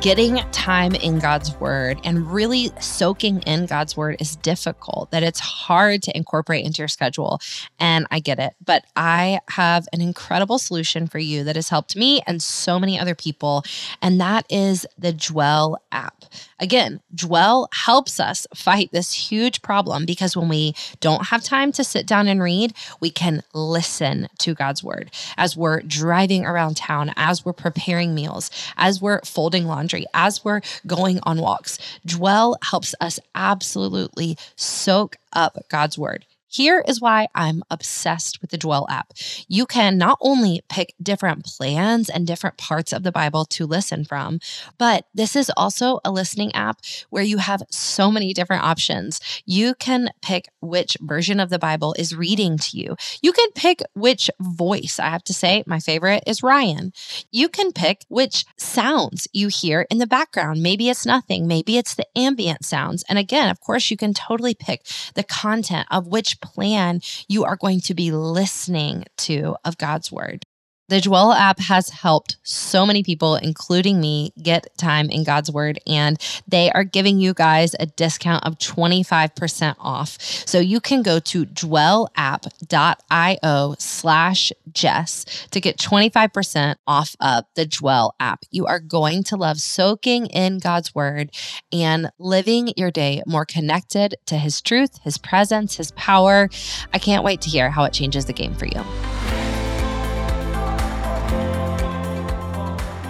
getting 0.00 0.36
time 0.52 0.94
in 0.94 1.18
God's 1.18 1.58
word 1.58 1.98
and 2.04 2.30
really 2.30 2.70
soaking 2.80 3.40
in 3.42 3.66
God's 3.66 3.96
word 3.96 4.16
is 4.20 4.36
difficult, 4.36 5.10
that 5.10 5.22
it's 5.22 5.40
hard 5.40 6.02
to 6.04 6.16
incorporate 6.16 6.64
into 6.64 6.82
your 6.82 6.88
schedule. 6.88 7.40
And 7.80 8.06
I 8.10 8.20
get 8.20 8.38
it. 8.38 8.54
But 8.64 8.84
I 8.96 9.40
have 9.48 9.88
an 9.92 10.00
incredible 10.00 10.58
solution 10.58 11.06
for 11.06 11.18
you 11.18 11.42
that 11.44 11.56
has 11.56 11.68
helped 11.70 11.96
me 11.96 12.22
and 12.26 12.42
so 12.42 12.78
many 12.78 12.98
other 12.98 13.14
people. 13.14 13.64
And 14.02 14.20
that 14.20 14.46
is 14.50 14.86
the 14.98 15.12
Dwell 15.12 15.80
app. 15.90 16.24
Again, 16.60 17.00
Dwell 17.14 17.68
helps 17.72 18.20
us 18.20 18.46
fight 18.54 18.90
this 18.92 19.12
huge 19.12 19.62
problem 19.62 20.04
because 20.04 20.36
when 20.36 20.48
we 20.48 20.74
don't 21.00 21.26
have 21.26 21.42
time 21.42 21.72
to 21.72 21.84
sit 21.84 22.06
down 22.06 22.28
and 22.28 22.42
read, 22.42 22.74
we 23.00 23.10
can 23.10 23.42
listen 23.54 24.28
to 24.38 24.54
God's 24.54 24.82
word 24.82 25.10
as 25.36 25.56
we're 25.56 25.80
driving 25.80 26.44
around 26.44 26.76
town, 26.76 27.12
as 27.16 27.44
we're 27.44 27.52
preparing 27.52 28.14
meals, 28.14 28.50
as 28.76 29.00
we're 29.00 29.20
folding 29.22 29.66
laundry, 29.78 30.04
as 30.12 30.44
we're 30.44 30.60
going 30.86 31.20
on 31.22 31.38
walks. 31.38 31.78
Dwell 32.04 32.56
helps 32.62 32.94
us 33.00 33.20
absolutely 33.34 34.36
soak 34.56 35.16
up 35.32 35.56
God's 35.68 35.96
word. 35.96 36.24
Here 36.48 36.82
is 36.88 37.00
why 37.00 37.28
I'm 37.34 37.62
obsessed 37.70 38.40
with 38.40 38.50
the 38.50 38.58
Dwell 38.58 38.86
app. 38.88 39.12
You 39.48 39.66
can 39.66 39.98
not 39.98 40.18
only 40.22 40.62
pick 40.70 40.94
different 41.00 41.44
plans 41.44 42.08
and 42.08 42.26
different 42.26 42.56
parts 42.56 42.92
of 42.92 43.02
the 43.02 43.12
Bible 43.12 43.44
to 43.46 43.66
listen 43.66 44.04
from, 44.04 44.40
but 44.78 45.04
this 45.14 45.36
is 45.36 45.52
also 45.56 46.00
a 46.04 46.10
listening 46.10 46.54
app 46.54 46.80
where 47.10 47.22
you 47.22 47.36
have 47.38 47.62
so 47.70 48.10
many 48.10 48.32
different 48.32 48.64
options. 48.64 49.20
You 49.44 49.74
can 49.74 50.08
pick 50.22 50.48
which 50.60 50.96
version 51.00 51.38
of 51.38 51.50
the 51.50 51.58
Bible 51.58 51.94
is 51.98 52.16
reading 52.16 52.56
to 52.58 52.78
you. 52.78 52.96
You 53.20 53.32
can 53.32 53.50
pick 53.52 53.82
which 53.92 54.30
voice. 54.40 54.98
I 54.98 55.10
have 55.10 55.24
to 55.24 55.34
say, 55.34 55.62
my 55.66 55.80
favorite 55.80 56.24
is 56.26 56.42
Ryan. 56.42 56.92
You 57.30 57.50
can 57.50 57.72
pick 57.72 58.06
which 58.08 58.46
sounds 58.56 59.28
you 59.34 59.48
hear 59.48 59.86
in 59.90 59.98
the 59.98 60.06
background. 60.06 60.62
Maybe 60.62 60.88
it's 60.88 61.04
nothing, 61.04 61.46
maybe 61.46 61.76
it's 61.76 61.94
the 61.94 62.06
ambient 62.16 62.64
sounds. 62.64 63.04
And 63.08 63.18
again, 63.18 63.50
of 63.50 63.60
course, 63.60 63.90
you 63.90 63.98
can 63.98 64.14
totally 64.14 64.54
pick 64.54 64.86
the 65.14 65.24
content 65.24 65.86
of 65.90 66.06
which 66.06 66.37
plan 66.40 67.00
you 67.28 67.44
are 67.44 67.56
going 67.56 67.80
to 67.82 67.94
be 67.94 68.10
listening 68.10 69.04
to 69.18 69.56
of 69.64 69.78
God's 69.78 70.10
word. 70.12 70.44
The 70.88 71.00
Dwell 71.02 71.32
app 71.32 71.60
has 71.60 71.90
helped 71.90 72.38
so 72.42 72.86
many 72.86 73.02
people, 73.02 73.34
including 73.36 74.00
me, 74.00 74.32
get 74.42 74.68
time 74.78 75.10
in 75.10 75.22
God's 75.22 75.50
Word, 75.50 75.78
and 75.86 76.16
they 76.48 76.70
are 76.72 76.82
giving 76.82 77.18
you 77.18 77.34
guys 77.34 77.76
a 77.78 77.84
discount 77.84 78.46
of 78.46 78.56
25% 78.58 79.74
off. 79.78 80.16
So 80.18 80.58
you 80.60 80.80
can 80.80 81.02
go 81.02 81.18
to 81.20 81.44
dwellapp.io 81.44 82.06
slash 83.78 84.50
Jess 84.72 85.46
to 85.50 85.60
get 85.60 85.76
25% 85.76 86.76
off 86.86 87.14
of 87.20 87.44
the 87.54 87.66
Dwell 87.66 88.14
app. 88.18 88.46
You 88.50 88.64
are 88.64 88.80
going 88.80 89.24
to 89.24 89.36
love 89.36 89.60
soaking 89.60 90.28
in 90.28 90.58
God's 90.58 90.94
Word 90.94 91.32
and 91.70 92.10
living 92.18 92.72
your 92.78 92.90
day 92.90 93.22
more 93.26 93.44
connected 93.44 94.14
to 94.24 94.38
His 94.38 94.62
truth, 94.62 95.00
His 95.02 95.18
presence, 95.18 95.76
His 95.76 95.90
power. 95.90 96.48
I 96.94 96.98
can't 96.98 97.24
wait 97.24 97.42
to 97.42 97.50
hear 97.50 97.68
how 97.68 97.84
it 97.84 97.92
changes 97.92 98.24
the 98.24 98.32
game 98.32 98.54
for 98.54 98.64
you. 98.64 98.82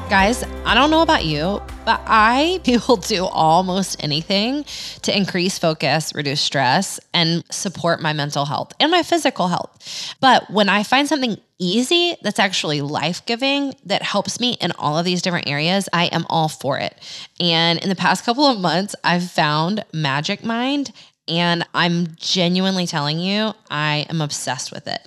Guys, 0.09 0.43
I 0.65 0.75
don't 0.75 0.91
know 0.91 1.03
about 1.03 1.27
you, 1.27 1.61
but 1.85 2.01
I 2.07 2.63
will 2.89 2.97
do 2.97 3.27
almost 3.27 4.03
anything 4.03 4.65
to 5.03 5.15
increase 5.15 5.59
focus, 5.59 6.15
reduce 6.15 6.41
stress, 6.41 6.99
and 7.13 7.45
support 7.51 8.01
my 8.01 8.15
mental 8.15 8.47
health 8.47 8.73
and 8.81 8.91
my 8.91 9.03
physical 9.03 9.49
health. 9.49 10.15
But 10.19 10.51
when 10.51 10.71
I 10.71 10.83
find 10.83 11.07
something 11.07 11.37
easy 11.59 12.17
that's 12.23 12.39
actually 12.39 12.81
life 12.81 13.27
giving 13.27 13.75
that 13.85 14.01
helps 14.01 14.41
me 14.41 14.57
in 14.63 14.73
all 14.79 14.97
of 14.97 15.05
these 15.05 15.21
different 15.21 15.47
areas, 15.47 15.91
I 15.93 16.07
am 16.07 16.25
all 16.31 16.49
for 16.49 16.79
it. 16.79 16.97
And 17.39 17.79
in 17.79 17.91
the 17.91 17.95
past 17.95 18.25
couple 18.25 18.47
of 18.47 18.59
months, 18.59 18.97
I've 19.05 19.31
found 19.31 19.85
Magic 19.93 20.43
Mind, 20.43 20.91
and 21.29 21.67
I'm 21.75 22.17
genuinely 22.17 22.87
telling 22.87 23.21
you, 23.21 23.53
I 23.71 24.07
am 24.09 24.23
obsessed 24.23 24.73
with 24.73 24.87
it. 24.87 25.07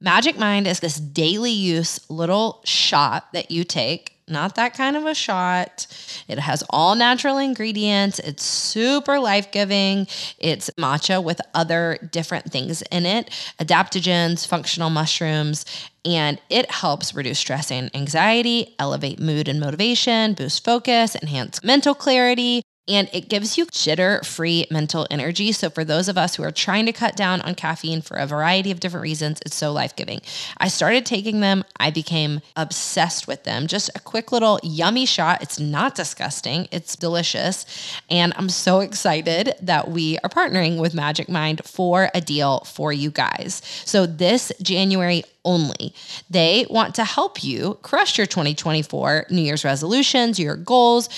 Magic 0.00 0.38
Mind 0.38 0.66
is 0.66 0.80
this 0.80 0.98
daily 0.98 1.52
use 1.52 2.00
little 2.08 2.62
shot 2.64 3.30
that 3.34 3.50
you 3.50 3.62
take 3.62 4.17
not 4.30 4.54
that 4.56 4.74
kind 4.74 4.96
of 4.96 5.06
a 5.06 5.14
shot. 5.14 5.86
It 6.28 6.38
has 6.38 6.62
all 6.70 6.94
natural 6.94 7.38
ingredients. 7.38 8.18
It's 8.18 8.44
super 8.44 9.18
life 9.18 9.50
giving. 9.50 10.06
It's 10.38 10.70
matcha 10.78 11.22
with 11.22 11.40
other 11.54 11.98
different 12.10 12.50
things 12.52 12.82
in 12.90 13.06
it 13.06 13.30
adaptogens, 13.60 14.46
functional 14.46 14.90
mushrooms, 14.90 15.64
and 16.04 16.40
it 16.48 16.70
helps 16.70 17.14
reduce 17.14 17.38
stress 17.38 17.70
and 17.70 17.94
anxiety, 17.94 18.74
elevate 18.78 19.18
mood 19.20 19.48
and 19.48 19.60
motivation, 19.60 20.34
boost 20.34 20.64
focus, 20.64 21.16
enhance 21.16 21.62
mental 21.62 21.94
clarity, 21.94 22.62
and 22.88 23.08
it 23.12 23.28
gives 23.28 23.58
you 23.58 23.66
jitter 23.66 24.24
free 24.24 24.66
mental 24.70 25.06
energy. 25.10 25.52
So, 25.52 25.70
for 25.70 25.84
those 25.84 26.08
of 26.08 26.16
us 26.16 26.34
who 26.34 26.42
are 26.42 26.50
trying 26.50 26.86
to 26.86 26.92
cut 26.92 27.16
down 27.16 27.40
on 27.42 27.54
caffeine 27.54 28.00
for 28.00 28.16
a 28.16 28.26
variety 28.26 28.70
of 28.70 28.80
different 28.80 29.02
reasons, 29.02 29.40
it's 29.44 29.56
so 29.56 29.72
life 29.72 29.94
giving. 29.94 30.20
I 30.56 30.68
started 30.68 31.04
taking 31.04 31.40
them, 31.40 31.64
I 31.78 31.90
became 31.90 32.40
obsessed 32.56 33.26
with 33.26 33.44
them. 33.44 33.66
Just 33.66 33.90
a 33.94 34.00
quick 34.00 34.32
little 34.32 34.58
yummy 34.62 35.06
shot. 35.06 35.42
It's 35.42 35.60
not 35.60 35.94
disgusting, 35.94 36.68
it's 36.72 36.96
delicious. 36.96 37.66
And 38.10 38.32
I'm 38.36 38.48
so 38.48 38.80
excited 38.80 39.54
that 39.60 39.90
we 39.90 40.18
are 40.18 40.30
partnering 40.30 40.80
with 40.80 40.94
Magic 40.94 41.28
Mind 41.28 41.62
for 41.64 42.10
a 42.14 42.20
deal 42.20 42.60
for 42.60 42.92
you 42.92 43.10
guys. 43.10 43.62
So, 43.84 44.06
this 44.06 44.50
January, 44.62 45.24
only. 45.44 45.94
They 46.28 46.66
want 46.68 46.94
to 46.96 47.04
help 47.04 47.42
you 47.42 47.78
crush 47.82 48.18
your 48.18 48.26
2024 48.26 49.26
New 49.30 49.40
Year's 49.40 49.64
resolutions, 49.64 50.38
your 50.38 50.56
goals, 50.56 51.08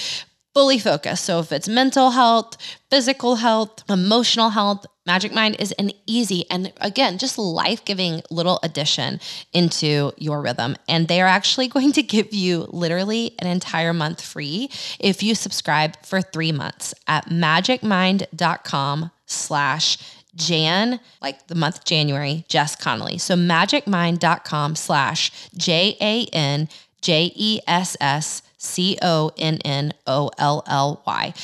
fully 0.55 0.79
focused. 0.79 1.25
So 1.25 1.41
if 1.41 1.53
it's 1.53 1.69
mental 1.69 2.11
health, 2.11 2.57
physical 2.91 3.37
health, 3.37 3.89
emotional 3.89 4.51
health, 4.51 4.85
Magic 5.07 5.33
Mind 5.33 5.57
is 5.59 5.73
an 5.73 5.93
easy 6.07 6.45
and 6.51 6.73
again, 6.81 7.19
just 7.19 7.39
life 7.39 7.85
giving 7.85 8.23
little 8.31 8.61
addition 8.63 9.21
into 9.53 10.13
your 10.17 10.41
rhythm. 10.41 10.77
And 10.89 11.09
they 11.09 11.21
are 11.21 11.27
actually 11.29 11.69
going 11.77 11.93
to 11.93 12.03
give 12.03 12.33
you 12.35 12.69
literally 12.71 13.35
an 13.39 13.47
entire 13.47 13.93
month 13.93 14.21
free 14.21 14.71
if 14.99 15.23
you 15.23 15.35
subscribe 15.35 15.97
for 16.05 16.21
three 16.21 16.53
months 16.53 16.95
at 17.07 17.29
magicmind.com 17.29 19.11
slash 19.27 19.99
Jan, 20.37 21.01
like 21.21 21.49
the 21.49 21.55
month 21.55 21.85
January, 21.85 22.45
Jess 22.49 22.77
Connolly. 22.77 23.19
So 23.19 23.35
magicmind.com 23.35 24.77
slash 24.77 25.33
J 25.57 25.97
A 26.01 26.27
N 26.33 26.69
J 27.03 27.33
E 27.35 27.61
S 27.67 27.97
S 28.01 28.43
C 28.61 28.99
O 29.03 29.31
N 29.37 29.59
N 29.65 29.93
O 30.07 30.31
L 30.39 30.63
L 30.67 31.03
Y. 31.07 31.35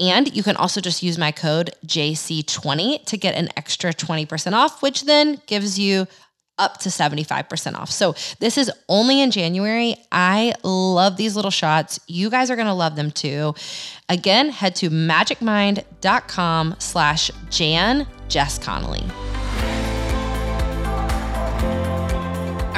And 0.00 0.34
you 0.34 0.42
can 0.42 0.56
also 0.56 0.80
just 0.80 1.02
use 1.02 1.18
my 1.18 1.32
code 1.32 1.70
JC20 1.86 3.04
to 3.06 3.16
get 3.16 3.34
an 3.34 3.48
extra 3.56 3.92
20% 3.92 4.52
off, 4.52 4.80
which 4.80 5.04
then 5.06 5.42
gives 5.46 5.76
you 5.76 6.06
up 6.58 6.78
to 6.78 6.88
75% 6.88 7.74
off. 7.74 7.90
So 7.90 8.14
this 8.40 8.58
is 8.58 8.70
only 8.88 9.20
in 9.20 9.30
January. 9.30 9.96
I 10.12 10.54
love 10.62 11.16
these 11.16 11.36
little 11.36 11.50
shots. 11.50 12.00
You 12.06 12.30
guys 12.30 12.50
are 12.50 12.56
going 12.56 12.66
to 12.66 12.74
love 12.74 12.96
them 12.96 13.10
too. 13.10 13.54
Again, 14.08 14.50
head 14.50 14.74
to 14.76 14.90
magicmind.com 14.90 16.76
slash 16.78 17.30
Jan 17.50 18.06
Jess 18.28 18.58
Connolly. 18.58 19.04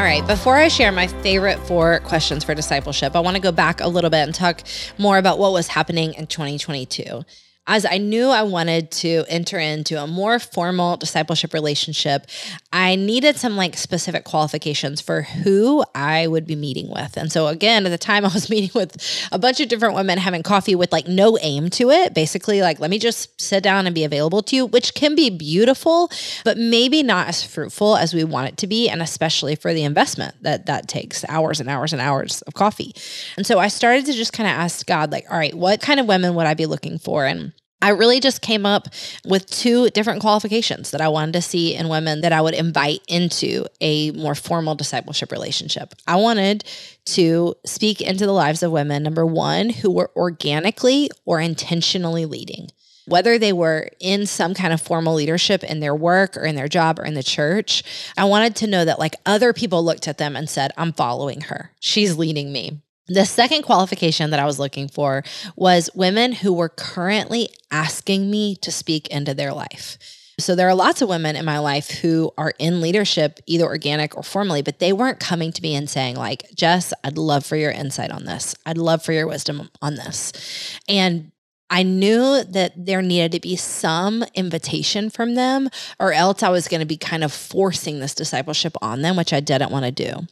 All 0.00 0.06
right, 0.06 0.26
before 0.26 0.56
I 0.56 0.68
share 0.68 0.90
my 0.92 1.08
favorite 1.08 1.58
four 1.58 2.00
questions 2.00 2.42
for 2.42 2.54
discipleship, 2.54 3.14
I 3.14 3.20
want 3.20 3.36
to 3.36 3.42
go 3.42 3.52
back 3.52 3.82
a 3.82 3.86
little 3.86 4.08
bit 4.08 4.20
and 4.20 4.34
talk 4.34 4.62
more 4.96 5.18
about 5.18 5.38
what 5.38 5.52
was 5.52 5.68
happening 5.68 6.14
in 6.14 6.26
2022 6.26 7.22
as 7.70 7.86
I 7.86 7.98
knew 7.98 8.26
I 8.26 8.42
wanted 8.42 8.90
to 8.90 9.24
enter 9.28 9.56
into 9.56 10.02
a 10.02 10.08
more 10.08 10.40
formal 10.40 10.96
discipleship 10.96 11.54
relationship, 11.54 12.26
I 12.72 12.96
needed 12.96 13.36
some 13.36 13.56
like 13.56 13.76
specific 13.76 14.24
qualifications 14.24 15.00
for 15.00 15.22
who 15.22 15.84
I 15.94 16.26
would 16.26 16.48
be 16.48 16.56
meeting 16.56 16.90
with. 16.90 17.16
And 17.16 17.30
so, 17.30 17.46
again, 17.46 17.86
at 17.86 17.90
the 17.90 17.96
time, 17.98 18.24
I 18.30 18.34
was 18.34 18.50
meeting 18.50 18.70
with 18.74 18.96
a 19.30 19.38
bunch 19.38 19.60
of 19.60 19.68
different 19.68 19.94
women 19.94 20.18
having 20.18 20.42
coffee 20.42 20.74
with 20.74 20.90
like 20.90 21.06
no 21.06 21.38
aim 21.42 21.70
to 21.70 21.90
it. 21.90 22.12
Basically, 22.12 22.60
like, 22.60 22.80
let 22.80 22.90
me 22.90 22.98
just 22.98 23.40
sit 23.40 23.62
down 23.62 23.86
and 23.86 23.94
be 23.94 24.02
available 24.02 24.42
to 24.42 24.56
you, 24.56 24.66
which 24.66 24.94
can 24.94 25.14
be 25.14 25.30
beautiful, 25.30 26.10
but 26.44 26.58
maybe 26.58 27.04
not 27.04 27.28
as 27.28 27.44
fruitful 27.44 27.96
as 27.96 28.12
we 28.12 28.24
want 28.24 28.48
it 28.48 28.56
to 28.56 28.66
be. 28.66 28.88
And 28.88 29.00
especially 29.00 29.54
for 29.54 29.72
the 29.72 29.84
investment 29.84 30.34
that 30.42 30.66
that 30.66 30.88
takes 30.88 31.24
hours 31.28 31.60
and 31.60 31.70
hours 31.70 31.92
and 31.92 32.02
hours 32.02 32.42
of 32.42 32.54
coffee. 32.54 32.96
And 33.36 33.46
so 33.46 33.60
I 33.60 33.68
started 33.68 34.06
to 34.06 34.12
just 34.12 34.32
kind 34.32 34.48
of 34.48 34.54
ask 34.54 34.84
God, 34.88 35.12
like, 35.12 35.30
all 35.30 35.38
right, 35.38 35.54
what 35.54 35.80
kind 35.80 36.00
of 36.00 36.06
women 36.06 36.34
would 36.34 36.46
I 36.46 36.54
be 36.54 36.66
looking 36.66 36.98
for? 36.98 37.26
And 37.26 37.52
I 37.82 37.90
really 37.90 38.20
just 38.20 38.42
came 38.42 38.66
up 38.66 38.88
with 39.24 39.46
two 39.46 39.88
different 39.90 40.20
qualifications 40.20 40.90
that 40.90 41.00
I 41.00 41.08
wanted 41.08 41.32
to 41.32 41.42
see 41.42 41.74
in 41.74 41.88
women 41.88 42.20
that 42.20 42.32
I 42.32 42.40
would 42.40 42.54
invite 42.54 43.00
into 43.08 43.64
a 43.80 44.10
more 44.12 44.34
formal 44.34 44.74
discipleship 44.74 45.32
relationship. 45.32 45.94
I 46.06 46.16
wanted 46.16 46.64
to 47.06 47.54
speak 47.64 48.00
into 48.00 48.26
the 48.26 48.32
lives 48.32 48.62
of 48.62 48.70
women, 48.70 49.02
number 49.02 49.24
one, 49.24 49.70
who 49.70 49.90
were 49.90 50.10
organically 50.14 51.10
or 51.24 51.40
intentionally 51.40 52.26
leading. 52.26 52.68
Whether 53.06 53.38
they 53.38 53.52
were 53.52 53.88
in 53.98 54.26
some 54.26 54.54
kind 54.54 54.72
of 54.72 54.80
formal 54.80 55.14
leadership 55.14 55.64
in 55.64 55.80
their 55.80 55.94
work 55.94 56.36
or 56.36 56.44
in 56.44 56.54
their 56.54 56.68
job 56.68 56.98
or 57.00 57.04
in 57.04 57.14
the 57.14 57.22
church, 57.22 57.82
I 58.16 58.24
wanted 58.24 58.54
to 58.56 58.66
know 58.66 58.84
that 58.84 58.98
like 58.98 59.16
other 59.24 59.52
people 59.52 59.82
looked 59.82 60.06
at 60.06 60.18
them 60.18 60.36
and 60.36 60.48
said, 60.48 60.70
I'm 60.76 60.92
following 60.92 61.40
her. 61.42 61.72
She's 61.80 62.16
leading 62.16 62.52
me. 62.52 62.82
The 63.12 63.24
second 63.24 63.62
qualification 63.62 64.30
that 64.30 64.38
I 64.38 64.44
was 64.44 64.60
looking 64.60 64.86
for 64.86 65.24
was 65.56 65.90
women 65.96 66.30
who 66.30 66.52
were 66.52 66.68
currently 66.68 67.48
asking 67.72 68.30
me 68.30 68.54
to 68.62 68.70
speak 68.70 69.08
into 69.08 69.34
their 69.34 69.52
life. 69.52 69.98
So 70.38 70.54
there 70.54 70.68
are 70.68 70.76
lots 70.76 71.02
of 71.02 71.08
women 71.08 71.34
in 71.34 71.44
my 71.44 71.58
life 71.58 71.90
who 71.90 72.30
are 72.38 72.54
in 72.60 72.80
leadership, 72.80 73.40
either 73.46 73.64
organic 73.64 74.16
or 74.16 74.22
formally, 74.22 74.62
but 74.62 74.78
they 74.78 74.92
weren't 74.92 75.18
coming 75.18 75.50
to 75.50 75.60
me 75.60 75.74
and 75.74 75.90
saying, 75.90 76.14
like, 76.14 76.44
Jess, 76.54 76.92
I'd 77.02 77.18
love 77.18 77.44
for 77.44 77.56
your 77.56 77.72
insight 77.72 78.12
on 78.12 78.26
this. 78.26 78.54
I'd 78.64 78.78
love 78.78 79.04
for 79.04 79.12
your 79.12 79.26
wisdom 79.26 79.70
on 79.82 79.96
this. 79.96 80.78
And 80.88 81.32
I 81.68 81.82
knew 81.82 82.44
that 82.44 82.74
there 82.76 83.02
needed 83.02 83.32
to 83.32 83.40
be 83.40 83.56
some 83.56 84.24
invitation 84.36 85.10
from 85.10 85.34
them, 85.34 85.68
or 85.98 86.12
else 86.12 86.44
I 86.44 86.48
was 86.50 86.68
going 86.68 86.80
to 86.80 86.86
be 86.86 86.96
kind 86.96 87.24
of 87.24 87.32
forcing 87.32 87.98
this 87.98 88.14
discipleship 88.14 88.76
on 88.80 89.02
them, 89.02 89.16
which 89.16 89.32
I 89.32 89.40
didn't 89.40 89.72
want 89.72 89.84
to 89.84 89.90
do. 89.90 90.26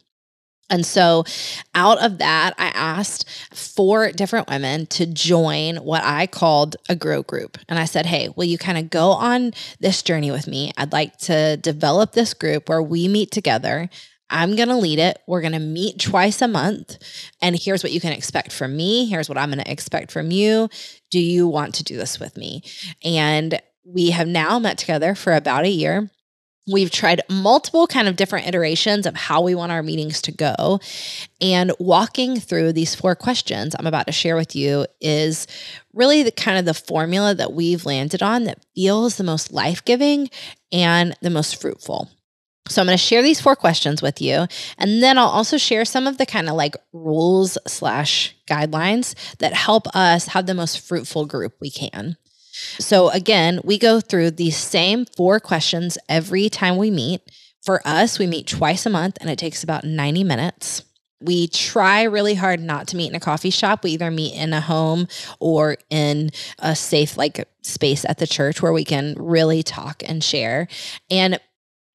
And 0.69 0.85
so, 0.85 1.23
out 1.73 2.03
of 2.03 2.19
that, 2.19 2.53
I 2.57 2.67
asked 2.67 3.27
four 3.53 4.11
different 4.11 4.47
women 4.47 4.85
to 4.87 5.05
join 5.05 5.77
what 5.77 6.03
I 6.03 6.27
called 6.27 6.75
a 6.87 6.95
grow 6.95 7.23
group. 7.23 7.57
And 7.67 7.79
I 7.79 7.85
said, 7.85 8.05
Hey, 8.05 8.29
will 8.35 8.45
you 8.45 8.57
kind 8.57 8.77
of 8.77 8.89
go 8.89 9.11
on 9.11 9.51
this 9.79 10.03
journey 10.03 10.31
with 10.31 10.47
me? 10.47 10.71
I'd 10.77 10.93
like 10.93 11.17
to 11.19 11.57
develop 11.57 12.11
this 12.11 12.33
group 12.33 12.69
where 12.69 12.81
we 12.81 13.07
meet 13.07 13.31
together. 13.31 13.89
I'm 14.29 14.55
going 14.55 14.69
to 14.69 14.75
lead 14.75 14.99
it. 14.99 15.19
We're 15.27 15.41
going 15.41 15.53
to 15.53 15.59
meet 15.59 15.99
twice 15.99 16.41
a 16.41 16.47
month. 16.47 16.97
And 17.41 17.57
here's 17.59 17.83
what 17.83 17.91
you 17.91 17.99
can 17.99 18.13
expect 18.13 18.51
from 18.51 18.77
me. 18.77 19.07
Here's 19.07 19.27
what 19.27 19.37
I'm 19.37 19.49
going 19.49 19.63
to 19.63 19.71
expect 19.71 20.11
from 20.11 20.31
you. 20.31 20.69
Do 21.09 21.19
you 21.19 21.47
want 21.47 21.75
to 21.75 21.83
do 21.83 21.97
this 21.97 22.19
with 22.19 22.37
me? 22.37 22.61
And 23.03 23.59
we 23.83 24.11
have 24.11 24.27
now 24.27 24.59
met 24.59 24.77
together 24.77 25.15
for 25.15 25.33
about 25.33 25.65
a 25.65 25.69
year. 25.69 26.11
We've 26.71 26.91
tried 26.91 27.21
multiple 27.29 27.87
kind 27.87 28.07
of 28.07 28.15
different 28.15 28.47
iterations 28.47 29.05
of 29.05 29.15
how 29.15 29.41
we 29.41 29.55
want 29.55 29.71
our 29.71 29.83
meetings 29.83 30.21
to 30.23 30.31
go. 30.31 30.79
And 31.41 31.71
walking 31.79 32.39
through 32.39 32.73
these 32.73 32.95
four 32.95 33.15
questions 33.15 33.75
I'm 33.77 33.87
about 33.87 34.07
to 34.07 34.13
share 34.13 34.35
with 34.35 34.55
you 34.55 34.85
is 35.01 35.47
really 35.93 36.23
the 36.23 36.31
kind 36.31 36.57
of 36.57 36.65
the 36.65 36.73
formula 36.73 37.33
that 37.35 37.53
we've 37.53 37.85
landed 37.85 38.21
on 38.21 38.43
that 38.43 38.63
feels 38.75 39.17
the 39.17 39.23
most 39.23 39.51
life 39.51 39.83
giving 39.83 40.29
and 40.71 41.15
the 41.21 41.29
most 41.29 41.59
fruitful. 41.59 42.09
So 42.69 42.81
I'm 42.81 42.85
going 42.85 42.97
to 42.97 43.03
share 43.03 43.23
these 43.23 43.41
four 43.41 43.55
questions 43.55 44.01
with 44.01 44.21
you. 44.21 44.45
And 44.77 45.01
then 45.01 45.17
I'll 45.17 45.27
also 45.27 45.57
share 45.57 45.85
some 45.85 46.05
of 46.05 46.17
the 46.17 46.25
kind 46.25 46.47
of 46.49 46.55
like 46.55 46.75
rules 46.93 47.57
slash 47.65 48.35
guidelines 48.47 49.15
that 49.39 49.53
help 49.53 49.87
us 49.95 50.27
have 50.27 50.45
the 50.45 50.53
most 50.53 50.79
fruitful 50.79 51.25
group 51.25 51.55
we 51.59 51.71
can. 51.71 52.15
So 52.79 53.09
again, 53.09 53.59
we 53.63 53.77
go 53.77 53.99
through 53.99 54.31
these 54.31 54.57
same 54.57 55.05
four 55.05 55.39
questions 55.39 55.97
every 56.07 56.49
time 56.49 56.77
we 56.77 56.91
meet. 56.91 57.21
For 57.63 57.81
us, 57.85 58.17
we 58.17 58.27
meet 58.27 58.47
twice 58.47 58.85
a 58.85 58.89
month 58.89 59.17
and 59.21 59.29
it 59.29 59.37
takes 59.37 59.63
about 59.63 59.83
90 59.83 60.23
minutes. 60.23 60.83
We 61.21 61.47
try 61.47 62.03
really 62.03 62.35
hard 62.35 62.61
not 62.61 62.87
to 62.89 62.95
meet 62.95 63.09
in 63.09 63.15
a 63.15 63.19
coffee 63.19 63.49
shop. 63.49 63.83
We 63.83 63.91
either 63.91 64.09
meet 64.09 64.35
in 64.35 64.53
a 64.53 64.61
home 64.61 65.07
or 65.39 65.75
in 65.89 66.29
a 66.59 66.75
safe 66.75 67.17
like 67.17 67.45
space 67.61 68.05
at 68.05 68.19
the 68.19 68.27
church 68.27 68.61
where 68.61 68.71
we 68.71 68.85
can 68.85 69.15
really 69.17 69.61
talk 69.61 70.01
and 70.05 70.23
share. 70.23 70.69
And 71.09 71.39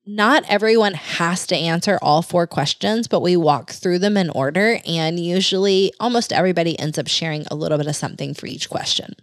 not 0.07 0.45
everyone 0.49 0.95
has 0.95 1.47
to 1.47 1.57
answer 1.57 1.99
all 2.03 2.21
four 2.21 2.47
questions, 2.47 3.09
but 3.09 3.21
we 3.21 3.37
walk 3.37 3.71
through 3.71 4.01
them 4.01 4.19
in 4.19 4.29
order. 4.31 4.79
And 4.87 5.19
usually, 5.19 5.93
almost 5.99 6.33
everybody 6.33 6.79
ends 6.79 6.99
up 6.99 7.09
sharing 7.09 7.47
a 7.47 7.55
little 7.55 7.79
bit 7.79 7.87
of 7.87 7.97
something 7.97 8.35
for 8.35 8.47
each 8.47 8.69
question. 8.69 9.15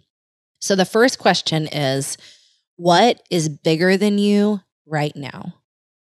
So 0.62 0.76
the 0.76 0.84
first 0.84 1.18
question 1.18 1.66
is 1.66 2.16
what 2.76 3.20
is 3.30 3.48
bigger 3.48 3.96
than 3.96 4.16
you 4.18 4.60
right 4.86 5.14
now? 5.16 5.56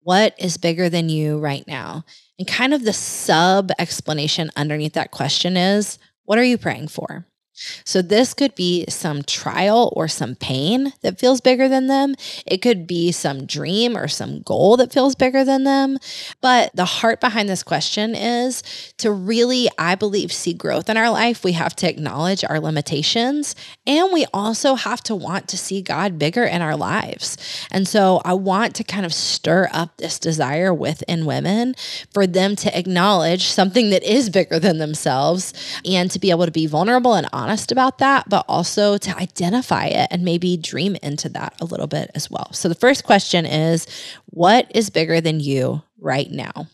What 0.03 0.35
is 0.37 0.57
bigger 0.57 0.89
than 0.89 1.07
you 1.07 1.39
right 1.39 1.65
now? 1.67 2.03
And 2.37 2.45
kind 2.45 2.73
of 2.73 2.83
the 2.83 2.91
sub 2.91 3.71
explanation 3.79 4.51
underneath 4.57 4.93
that 4.93 5.11
question 5.11 5.55
is 5.55 5.99
what 6.25 6.37
are 6.37 6.43
you 6.43 6.57
praying 6.57 6.89
for? 6.89 7.25
So, 7.53 8.01
this 8.01 8.33
could 8.33 8.55
be 8.55 8.85
some 8.87 9.23
trial 9.23 9.91
or 9.95 10.07
some 10.07 10.35
pain 10.35 10.93
that 11.01 11.19
feels 11.19 11.41
bigger 11.41 11.67
than 11.67 11.87
them. 11.87 12.15
It 12.45 12.61
could 12.61 12.87
be 12.87 13.11
some 13.11 13.45
dream 13.45 13.97
or 13.97 14.07
some 14.07 14.41
goal 14.41 14.77
that 14.77 14.93
feels 14.93 15.15
bigger 15.15 15.43
than 15.43 15.65
them. 15.65 15.97
But 16.39 16.73
the 16.75 16.85
heart 16.85 17.19
behind 17.19 17.49
this 17.49 17.61
question 17.61 18.15
is 18.15 18.63
to 18.99 19.11
really, 19.11 19.69
I 19.77 19.95
believe, 19.95 20.31
see 20.31 20.53
growth 20.53 20.89
in 20.89 20.95
our 20.95 21.09
life. 21.09 21.43
We 21.43 21.51
have 21.51 21.75
to 21.77 21.89
acknowledge 21.89 22.45
our 22.45 22.59
limitations 22.59 23.55
and 23.85 24.13
we 24.13 24.25
also 24.33 24.75
have 24.75 25.01
to 25.03 25.15
want 25.15 25.49
to 25.49 25.57
see 25.57 25.81
God 25.81 26.17
bigger 26.17 26.45
in 26.45 26.61
our 26.61 26.77
lives. 26.77 27.37
And 27.69 27.85
so, 27.85 28.21
I 28.23 28.33
want 28.33 28.75
to 28.75 28.83
kind 28.85 29.05
of 29.05 29.13
stir 29.13 29.69
up 29.73 29.97
this 29.97 30.19
desire 30.19 30.73
within 30.73 31.25
women 31.25 31.75
for 32.13 32.25
them 32.25 32.55
to 32.57 32.77
acknowledge 32.77 33.43
something 33.43 33.89
that 33.89 34.03
is 34.03 34.29
bigger 34.29 34.57
than 34.57 34.77
themselves 34.77 35.53
and 35.83 36.09
to 36.11 36.19
be 36.19 36.29
able 36.29 36.45
to 36.45 36.51
be 36.51 36.65
vulnerable 36.65 37.13
and 37.13 37.27
honest 37.33 37.40
honest 37.41 37.71
about 37.71 37.97
that, 37.97 38.29
but 38.29 38.45
also 38.47 38.97
to 38.97 39.17
identify 39.17 39.85
it 39.85 40.07
and 40.11 40.23
maybe 40.23 40.57
dream 40.57 40.95
into 41.01 41.27
that 41.29 41.55
a 41.59 41.65
little 41.65 41.87
bit 41.87 42.11
as 42.13 42.29
well. 42.29 42.51
So 42.53 42.69
the 42.69 42.75
first 42.75 43.03
question 43.03 43.45
is 43.45 43.87
what 44.27 44.71
is 44.75 44.89
bigger 44.89 45.19
than 45.19 45.39
you 45.39 45.81
right 45.99 46.29
now? 46.29 46.67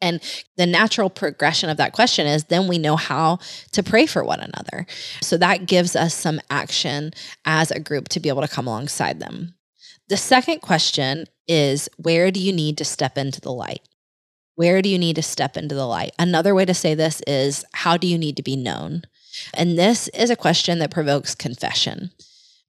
And 0.00 0.20
the 0.56 0.66
natural 0.66 1.10
progression 1.10 1.68
of 1.68 1.76
that 1.76 1.92
question 1.92 2.26
is 2.26 2.44
then 2.44 2.68
we 2.68 2.78
know 2.78 2.96
how 2.96 3.38
to 3.72 3.82
pray 3.82 4.06
for 4.06 4.24
one 4.24 4.40
another. 4.40 4.86
So 5.20 5.36
that 5.36 5.66
gives 5.66 5.94
us 5.94 6.14
some 6.14 6.40
action 6.50 7.12
as 7.44 7.70
a 7.70 7.80
group 7.80 8.08
to 8.08 8.20
be 8.20 8.28
able 8.28 8.42
to 8.42 8.48
come 8.48 8.66
alongside 8.66 9.20
them. 9.20 9.54
The 10.08 10.16
second 10.16 10.60
question 10.60 11.26
is 11.46 11.88
where 11.96 12.30
do 12.30 12.40
you 12.40 12.52
need 12.52 12.78
to 12.78 12.84
step 12.84 13.18
into 13.18 13.40
the 13.40 13.52
light? 13.52 13.82
Where 14.54 14.82
do 14.82 14.88
you 14.88 14.98
need 14.98 15.16
to 15.16 15.22
step 15.22 15.56
into 15.56 15.74
the 15.74 15.86
light? 15.86 16.12
Another 16.18 16.54
way 16.54 16.64
to 16.64 16.74
say 16.74 16.94
this 16.94 17.22
is 17.26 17.64
how 17.72 17.96
do 17.96 18.06
you 18.06 18.18
need 18.18 18.36
to 18.36 18.42
be 18.42 18.56
known? 18.56 19.04
And 19.54 19.78
this 19.78 20.08
is 20.08 20.30
a 20.30 20.36
question 20.36 20.78
that 20.78 20.90
provokes 20.90 21.34
confession. 21.34 22.10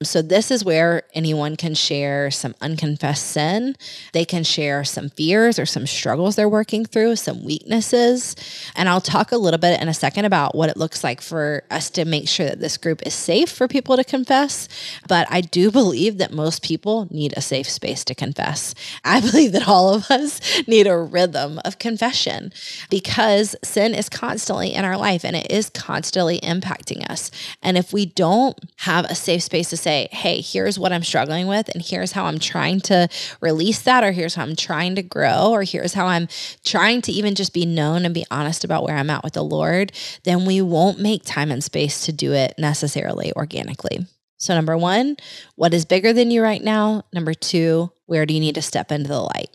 So, 0.04 0.24
this 0.24 0.50
is 0.50 0.66
where 0.66 1.04
anyone 1.14 1.56
can 1.56 1.76
share 1.76 2.32
some 2.32 2.56
unconfessed 2.60 3.28
sin. 3.28 3.76
They 4.14 4.26
can 4.26 4.44
share 4.44 4.84
some 4.84 5.10
fears 5.10 5.60
or 5.60 5.68
some 5.68 5.86
struggles 5.86 6.36
they're 6.36 6.50
working 6.50 6.86
through, 6.86 7.18
some 7.18 7.44
weaknesses. 7.44 8.36
And 8.76 8.90
I'll 8.90 9.02
talk 9.02 9.32
a 9.32 9.38
little 9.38 9.60
bit 9.60 9.80
in 9.80 9.88
a 9.88 9.94
second 9.94 10.26
about 10.26 10.56
what 10.56 10.70
it 10.70 10.78
looks 10.78 11.04
like 11.04 11.22
for 11.22 11.64
us 11.70 11.92
to 11.92 12.06
make 12.06 12.28
sure 12.28 12.48
that 12.48 12.60
this 12.60 12.78
group 12.78 13.06
is 13.06 13.14
safe 13.14 13.50
for 13.52 13.68
people 13.68 13.96
to 13.96 14.04
confess. 14.04 14.68
But 15.08 15.28
I 15.30 15.42
do 15.42 15.70
believe 15.70 16.18
that 16.18 16.34
most 16.34 16.64
people 16.64 17.08
need 17.12 17.34
a 17.38 17.42
safe 17.42 17.70
space 17.70 18.04
to 18.06 18.16
confess. 18.16 18.74
I 19.04 19.20
believe 19.32 19.52
that 19.52 19.68
all 19.68 19.94
of 19.94 20.10
us 20.10 20.68
need 20.68 20.88
a 20.88 20.98
rhythm 20.98 21.60
of 21.64 21.78
confession 21.78 22.54
because 22.90 23.56
sin 23.64 23.94
is 23.94 24.10
constantly 24.10 24.74
in 24.74 24.84
our 24.84 24.98
life 24.98 25.24
and 25.24 25.36
it 25.36 25.52
is 25.52 25.70
constantly 25.70 26.40
impacting 26.40 27.08
us. 27.08 27.30
And 27.62 27.78
if 27.78 27.94
we 27.94 28.08
don't 28.08 28.58
have 28.78 29.06
a 29.06 29.16
safe 29.16 29.44
space 29.44 29.70
to 29.70 29.78
say, 29.78 29.91
say, 29.92 30.08
hey, 30.12 30.40
here's 30.42 30.80
what 30.80 30.94
I'm 30.94 31.04
struggling 31.04 31.48
with, 31.48 31.68
and 31.70 31.84
here's 31.84 32.14
how 32.14 32.26
I'm 32.26 32.40
trying 32.40 32.80
to 32.82 33.10
release 33.42 33.82
that, 33.82 34.04
or 34.04 34.12
here's 34.12 34.36
how 34.36 34.44
I'm 34.44 34.56
trying 34.56 34.96
to 34.96 35.04
grow, 35.04 35.50
or 35.52 35.64
here's 35.64 35.94
how 35.94 36.08
I'm 36.08 36.30
trying 36.64 37.02
to 37.04 37.12
even 37.12 37.36
just 37.36 37.54
be 37.54 37.66
known 37.66 38.06
and 38.06 38.14
be 38.14 38.26
honest 38.32 38.64
about 38.64 38.84
where 38.84 38.96
I'm 38.96 39.10
at 39.10 39.24
with 39.24 39.34
the 39.34 39.44
Lord, 39.44 39.92
then 40.24 40.46
we 40.46 40.62
won't 40.62 41.00
make 41.00 41.24
time 41.26 41.52
and 41.52 41.64
space 41.64 42.06
to 42.06 42.14
do 42.14 42.32
it 42.32 42.54
necessarily 42.58 43.34
organically. 43.36 44.06
So, 44.38 44.56
number 44.56 44.78
one, 44.78 45.18
what 45.56 45.74
is 45.74 45.86
bigger 45.86 46.14
than 46.14 46.32
you 46.32 46.42
right 46.42 46.64
now? 46.64 47.04
Number 47.14 47.34
two, 47.34 47.92
where 48.06 48.26
do 48.26 48.34
you 48.34 48.40
need 48.40 48.56
to 48.56 48.62
step 48.62 48.92
into 48.92 49.10
the 49.10 49.20
light? 49.20 49.50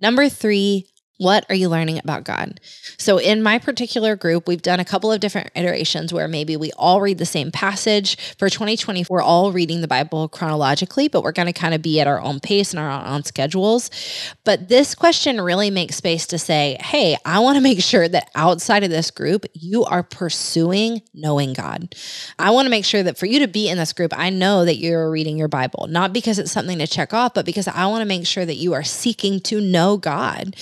Number 0.00 0.28
three, 0.28 0.86
what 1.18 1.44
are 1.48 1.54
you 1.54 1.68
learning 1.68 1.98
about 1.98 2.24
God? 2.24 2.60
So, 2.96 3.18
in 3.18 3.42
my 3.42 3.58
particular 3.58 4.16
group, 4.16 4.48
we've 4.48 4.62
done 4.62 4.80
a 4.80 4.84
couple 4.84 5.12
of 5.12 5.20
different 5.20 5.50
iterations 5.54 6.12
where 6.12 6.28
maybe 6.28 6.56
we 6.56 6.72
all 6.72 7.00
read 7.00 7.18
the 7.18 7.26
same 7.26 7.50
passage. 7.50 8.16
For 8.38 8.48
2020, 8.48 9.06
we're 9.10 9.20
all 9.20 9.52
reading 9.52 9.80
the 9.80 9.88
Bible 9.88 10.28
chronologically, 10.28 11.08
but 11.08 11.22
we're 11.22 11.32
going 11.32 11.46
to 11.46 11.52
kind 11.52 11.74
of 11.74 11.82
be 11.82 12.00
at 12.00 12.06
our 12.06 12.20
own 12.20 12.40
pace 12.40 12.72
and 12.72 12.80
our 12.80 13.04
own 13.04 13.24
schedules. 13.24 13.90
But 14.44 14.68
this 14.68 14.94
question 14.94 15.40
really 15.40 15.70
makes 15.70 15.96
space 15.96 16.26
to 16.28 16.38
say, 16.38 16.76
hey, 16.80 17.16
I 17.24 17.40
want 17.40 17.56
to 17.56 17.62
make 17.62 17.82
sure 17.82 18.08
that 18.08 18.30
outside 18.34 18.84
of 18.84 18.90
this 18.90 19.10
group, 19.10 19.44
you 19.54 19.84
are 19.84 20.02
pursuing 20.02 21.02
knowing 21.12 21.52
God. 21.52 21.94
I 22.38 22.50
want 22.50 22.66
to 22.66 22.70
make 22.70 22.84
sure 22.84 23.02
that 23.02 23.18
for 23.18 23.26
you 23.26 23.40
to 23.40 23.48
be 23.48 23.68
in 23.68 23.76
this 23.76 23.92
group, 23.92 24.12
I 24.16 24.30
know 24.30 24.64
that 24.64 24.76
you're 24.76 25.10
reading 25.10 25.36
your 25.36 25.48
Bible, 25.48 25.88
not 25.88 26.12
because 26.12 26.38
it's 26.38 26.52
something 26.52 26.78
to 26.78 26.86
check 26.86 27.12
off, 27.12 27.34
but 27.34 27.44
because 27.44 27.66
I 27.66 27.86
want 27.86 28.02
to 28.02 28.06
make 28.06 28.26
sure 28.26 28.46
that 28.46 28.54
you 28.54 28.72
are 28.74 28.84
seeking 28.84 29.40
to 29.40 29.60
know 29.60 29.96
God. 29.96 30.54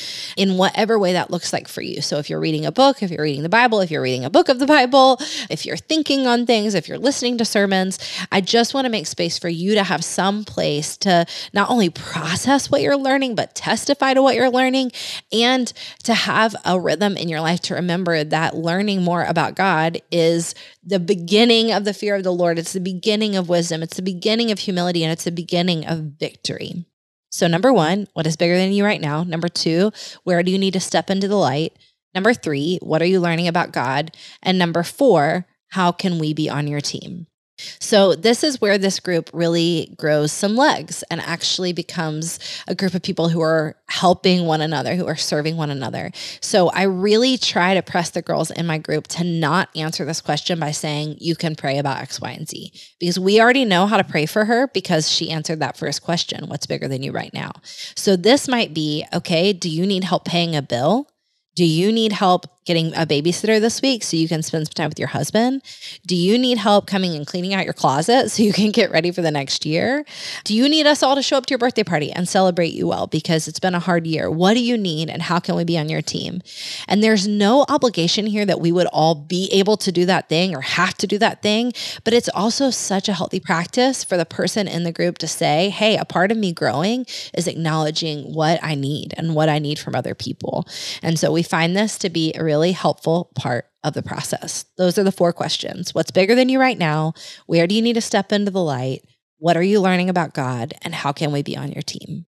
In 0.47 0.57
whatever 0.57 0.99
way 0.99 1.13
that 1.13 1.31
looks 1.31 1.53
like 1.53 1.69
for 1.69 1.83
you. 1.83 2.01
So 2.01 2.19
if 2.19 2.31
you're 2.31 2.41
reading 2.41 2.67
a 2.67 2.73
book, 2.73 3.03
if 3.03 3.11
you're 3.11 3.23
reading 3.23 3.43
the 3.43 3.49
Bible, 3.49 3.81
if 3.81 3.91
you're 3.91 4.03
reading 4.03 4.25
a 4.25 4.31
book 4.31 4.49
of 4.49 4.59
the 4.59 4.67
Bible, 4.67 5.19
if 5.51 5.67
you're 5.67 5.77
thinking 5.77 6.27
on 6.27 6.47
things, 6.47 6.75
if 6.75 6.89
you're 6.89 6.99
listening 6.99 7.39
to 7.39 7.45
sermons, 7.45 7.99
I 8.31 8.41
just 8.41 8.75
want 8.75 8.85
to 8.85 8.91
make 8.91 9.07
space 9.07 9.39
for 9.39 9.49
you 9.49 9.75
to 9.75 9.83
have 9.83 10.05
some 10.05 10.45
place 10.45 10.97
to 10.99 11.27
not 11.53 11.71
only 11.71 11.91
process 11.91 12.71
what 12.71 12.83
you're 12.83 12.97
learning, 12.97 13.35
but 13.35 13.55
testify 13.55 14.15
to 14.15 14.23
what 14.23 14.35
you're 14.35 14.51
learning 14.51 14.93
and 15.33 15.73
to 16.05 16.15
have 16.15 16.55
a 16.65 16.79
rhythm 16.79 17.17
in 17.17 17.29
your 17.29 17.41
life 17.41 17.61
to 17.63 17.75
remember 17.75 18.25
that 18.25 18.57
learning 18.57 19.03
more 19.03 19.25
about 19.25 19.57
God 19.57 20.01
is 20.11 20.55
the 20.85 21.01
beginning 21.01 21.73
of 21.73 21.85
the 21.85 21.95
fear 21.95 22.15
of 22.15 22.23
the 22.23 22.33
Lord. 22.33 22.59
It's 22.59 22.73
the 22.73 22.81
beginning 22.81 23.37
of 23.37 23.49
wisdom. 23.49 23.83
It's 23.83 23.97
the 23.97 24.03
beginning 24.03 24.51
of 24.51 24.61
humility 24.61 25.03
and 25.03 25.13
it's 25.13 25.25
the 25.25 25.33
beginning 25.33 25.87
of 25.87 25.99
victory. 25.99 26.87
So, 27.31 27.47
number 27.47 27.73
one, 27.73 28.07
what 28.15 28.27
is 28.27 28.37
bigger 28.37 28.57
than 28.57 28.73
you 28.73 28.85
right 28.85 29.01
now? 29.01 29.25
Number 29.25 29.49
two, 29.49 29.93
where 30.25 30.43
do 30.43 30.51
you 30.51 30.59
need 30.59 30.73
to 30.75 30.81
step 30.81 31.11
into 31.11 31.29
the 31.29 31.37
light? 31.37 31.77
Number 32.15 32.33
three, 32.33 32.79
what 32.83 33.03
are 33.03 33.07
you 33.07 33.21
learning 33.21 33.49
about 33.49 33.73
God? 33.73 34.17
And 34.43 34.59
number 34.59 34.83
four, 34.83 35.47
how 35.71 35.93
can 35.93 36.19
we 36.19 36.33
be 36.33 36.49
on 36.49 36.67
your 36.67 36.81
team? 36.81 37.27
So, 37.59 38.15
this 38.15 38.45
is 38.45 38.61
where 38.61 38.77
this 38.77 39.01
group 39.01 39.31
really 39.33 39.95
grows 39.97 40.31
some 40.31 40.57
legs 40.57 41.03
and 41.11 41.23
actually 41.23 41.73
becomes 41.73 42.39
a 42.69 42.75
group 42.75 42.93
of 42.95 43.03
people 43.03 43.31
who 43.31 43.41
are 43.41 43.77
helping 43.89 44.45
one 44.45 44.61
another, 44.61 44.95
who 44.95 45.07
are 45.07 45.17
serving 45.17 45.57
one 45.57 45.71
another. 45.71 46.11
So, 46.43 46.69
I 46.69 46.83
really 46.83 47.39
try 47.39 47.73
to 47.73 47.83
press 47.83 48.11
the 48.11 48.21
girls 48.21 48.51
in 48.51 48.67
my 48.67 48.77
group 48.77 49.09
to 49.09 49.25
not 49.25 49.71
answer 49.75 50.05
this 50.05 50.21
question 50.21 50.61
by 50.61 50.71
saying, 50.71 51.17
you 51.19 51.35
can 51.35 51.57
pray 51.57 51.79
about 51.79 52.01
X, 52.03 52.21
Y, 52.21 52.31
and 52.31 52.47
Z, 52.47 52.73
because 53.01 53.19
we 53.19 53.41
already 53.41 53.65
know 53.65 53.87
how 53.87 53.97
to 53.97 54.05
pray 54.05 54.27
for 54.27 54.45
her 54.45 54.69
because 54.69 55.11
she 55.11 55.31
answered 55.31 55.61
that 55.61 55.79
first 55.79 56.03
question 56.03 56.49
What's 56.49 56.67
bigger 56.67 56.89
than 56.89 57.03
you 57.03 57.13
right 57.13 57.33
now? 57.33 57.53
So, 57.95 58.17
this 58.17 58.49
might 58.49 58.75
be 58.75 59.07
okay, 59.15 59.55
do 59.55 59.71
you 59.71 59.87
need 59.87 60.05
help 60.05 60.27
paying 60.27 60.55
a 60.55 60.63
bill? 60.63 61.09
Do 61.55 61.65
you 61.65 61.91
need 61.91 62.13
help 62.13 62.47
getting 62.67 62.93
a 62.95 63.07
babysitter 63.07 63.61
this 63.61 63.81
week 63.81 64.03
so 64.03 64.17
you 64.17 64.29
can 64.29 64.43
spend 64.43 64.67
some 64.67 64.73
time 64.73 64.89
with 64.89 64.99
your 64.99 65.09
husband? 65.09 65.63
Do 66.05 66.17
you 66.17 66.37
need 66.37 66.59
help 66.59 66.87
coming 66.87 67.15
and 67.15 67.27
cleaning 67.27 67.55
out 67.55 67.65
your 67.65 67.73
closet 67.73 68.31
so 68.33 68.43
you 68.43 68.53
can 68.53 68.73
get 68.73 68.91
ready 68.91 69.13
for 69.13 69.23
the 69.23 69.31
next 69.31 69.65
year? 69.65 70.05
Do 70.45 70.55
you 70.55 70.69
need 70.69 70.87
us 70.87 71.03
all 71.03 71.15
to 71.15 71.23
show 71.23 71.39
up 71.39 71.47
to 71.47 71.53
your 71.53 71.59
birthday 71.59 71.85
party 71.85 72.13
and 72.13 72.29
celebrate 72.29 72.75
you 72.75 72.89
well 72.89 73.07
because 73.07 73.49
it's 73.49 73.61
been 73.61 73.75
a 73.75 73.81
hard 73.81 74.07
year? 74.07 74.31
What 74.31 74.55
do 74.55 74.63
you 74.63 74.77
need 74.77 75.09
and 75.09 75.23
how 75.23 75.39
can 75.39 75.55
we 75.55 75.65
be 75.65 75.79
on 75.79 75.89
your 75.89 76.03
team? 76.03 76.43
And 76.89 77.03
there's 77.03 77.27
no 77.27 77.65
obligation 77.69 78.27
here 78.27 78.45
that 78.45 78.61
we 78.61 78.73
would 78.73 78.89
all 78.89 79.15
be 79.15 79.49
able 79.53 79.77
to 79.79 79.93
do 79.93 80.05
that 80.07 80.29
thing 80.29 80.55
or 80.55 80.61
have 80.61 80.95
to 80.95 81.07
do 81.07 81.19
that 81.19 81.43
thing, 81.43 81.73
but 82.03 82.13
it's 82.13 82.29
also 82.31 82.71
such 82.71 83.09
a 83.09 83.13
healthy 83.13 83.39
practice 83.39 84.03
for 84.03 84.17
the 84.17 84.27
person 84.27 84.67
in 84.67 84.83
the 84.83 84.93
group 84.93 85.19
to 85.19 85.29
say, 85.29 85.71
hey, 85.71 85.97
a 85.97 86.05
part 86.05 86.33
of 86.33 86.37
me 86.37 86.53
growing 86.53 87.07
is 87.33 87.47
acknowledging 87.47 88.35
what 88.35 88.59
I 88.63 88.75
need 88.75 89.15
and 89.17 89.35
what 89.35 89.49
I 89.49 89.61
need 89.61 89.79
from 89.79 89.95
other 89.95 90.15
people. 90.15 90.67
And 91.03 91.19
so 91.19 91.31
we 91.31 91.45
find 91.45 91.77
this 91.77 91.97
to 91.99 92.11
be 92.11 92.33
a 92.35 92.43
real 92.43 92.56
really 92.57 92.73
helpful 92.73 93.31
part 93.35 93.67
of 93.85 93.93
the 93.93 94.03
process. 94.03 94.65
Those 94.79 94.97
are 94.97 95.05
the 95.05 95.13
four 95.13 95.35
questions 95.35 95.95
What's 95.95 96.11
bigger 96.11 96.35
than 96.35 96.49
you 96.49 96.59
right 96.59 96.79
now? 96.79 97.13
Where 97.45 97.67
do 97.67 97.75
you 97.75 97.83
need 97.83 97.95
to 97.95 98.01
step 98.01 98.33
into 98.33 98.51
the 98.51 98.63
light? 98.63 99.03
What 99.39 99.59
are 99.59 99.63
you 99.63 99.81
learning 99.81 100.09
about 100.09 100.33
God? 100.33 100.73
And 100.81 100.95
how 100.95 101.13
can 101.13 101.33
we 101.33 101.43
be 101.43 101.57
on 101.57 101.71
your 101.71 101.83
team? 101.83 102.25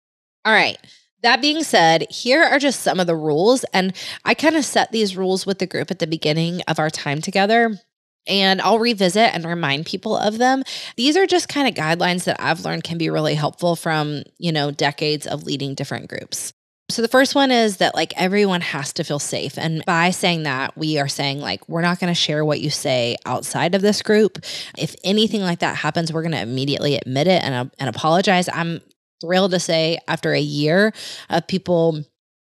All 0.45 0.53
right. 0.53 0.77
That 1.23 1.41
being 1.41 1.63
said, 1.63 2.05
here 2.09 2.41
are 2.41 2.59
just 2.59 2.81
some 2.81 3.01
of 3.01 3.07
the 3.07 3.15
rules. 3.15 3.65
And 3.73 3.93
I 4.23 4.33
kind 4.33 4.55
of 4.55 4.63
set 4.63 4.91
these 4.91 5.17
rules 5.17 5.45
with 5.45 5.59
the 5.59 5.67
group 5.67 5.91
at 5.91 5.99
the 5.99 6.07
beginning 6.07 6.61
of 6.67 6.79
our 6.79 6.89
time 6.89 7.21
together 7.21 7.77
and 8.25 8.61
I'll 8.61 8.79
revisit 8.79 9.33
and 9.33 9.43
remind 9.43 9.85
people 9.85 10.15
of 10.15 10.37
them. 10.37 10.63
These 10.95 11.17
are 11.17 11.27
just 11.27 11.49
kind 11.49 11.67
of 11.67 11.75
guidelines 11.75 12.23
that 12.23 12.37
I've 12.39 12.63
learned 12.63 12.85
can 12.85 12.97
be 12.97 13.09
really 13.09 13.35
helpful 13.35 13.75
from, 13.75 14.23
you 14.37 14.53
know, 14.53 14.71
decades 14.71 15.27
of 15.27 15.43
leading 15.43 15.75
different 15.75 16.07
groups. 16.07 16.53
So 16.89 17.01
the 17.01 17.07
first 17.07 17.33
one 17.33 17.49
is 17.49 17.77
that 17.77 17.95
like 17.95 18.13
everyone 18.17 18.61
has 18.61 18.93
to 18.93 19.03
feel 19.03 19.19
safe. 19.19 19.57
And 19.57 19.83
by 19.85 20.11
saying 20.11 20.43
that, 20.43 20.77
we 20.77 20.99
are 20.99 21.07
saying 21.07 21.39
like 21.39 21.67
we're 21.67 21.81
not 21.81 21.99
going 21.99 22.13
to 22.13 22.19
share 22.19 22.43
what 22.43 22.59
you 22.59 22.69
say 22.69 23.15
outside 23.25 23.73
of 23.73 23.81
this 23.81 24.01
group. 24.01 24.37
If 24.77 24.95
anything 25.03 25.41
like 25.41 25.59
that 25.59 25.75
happens, 25.77 26.11
we're 26.11 26.21
going 26.21 26.33
to 26.33 26.41
immediately 26.41 26.95
admit 26.95 27.27
it 27.27 27.43
and, 27.43 27.55
uh, 27.55 27.65
and 27.79 27.89
apologize. 27.89 28.49
I'm 28.49 28.81
thrilled 29.21 29.51
to 29.51 29.59
say 29.59 29.97
after 30.07 30.33
a 30.33 30.39
year 30.39 30.93
of 31.29 31.47
people 31.47 32.03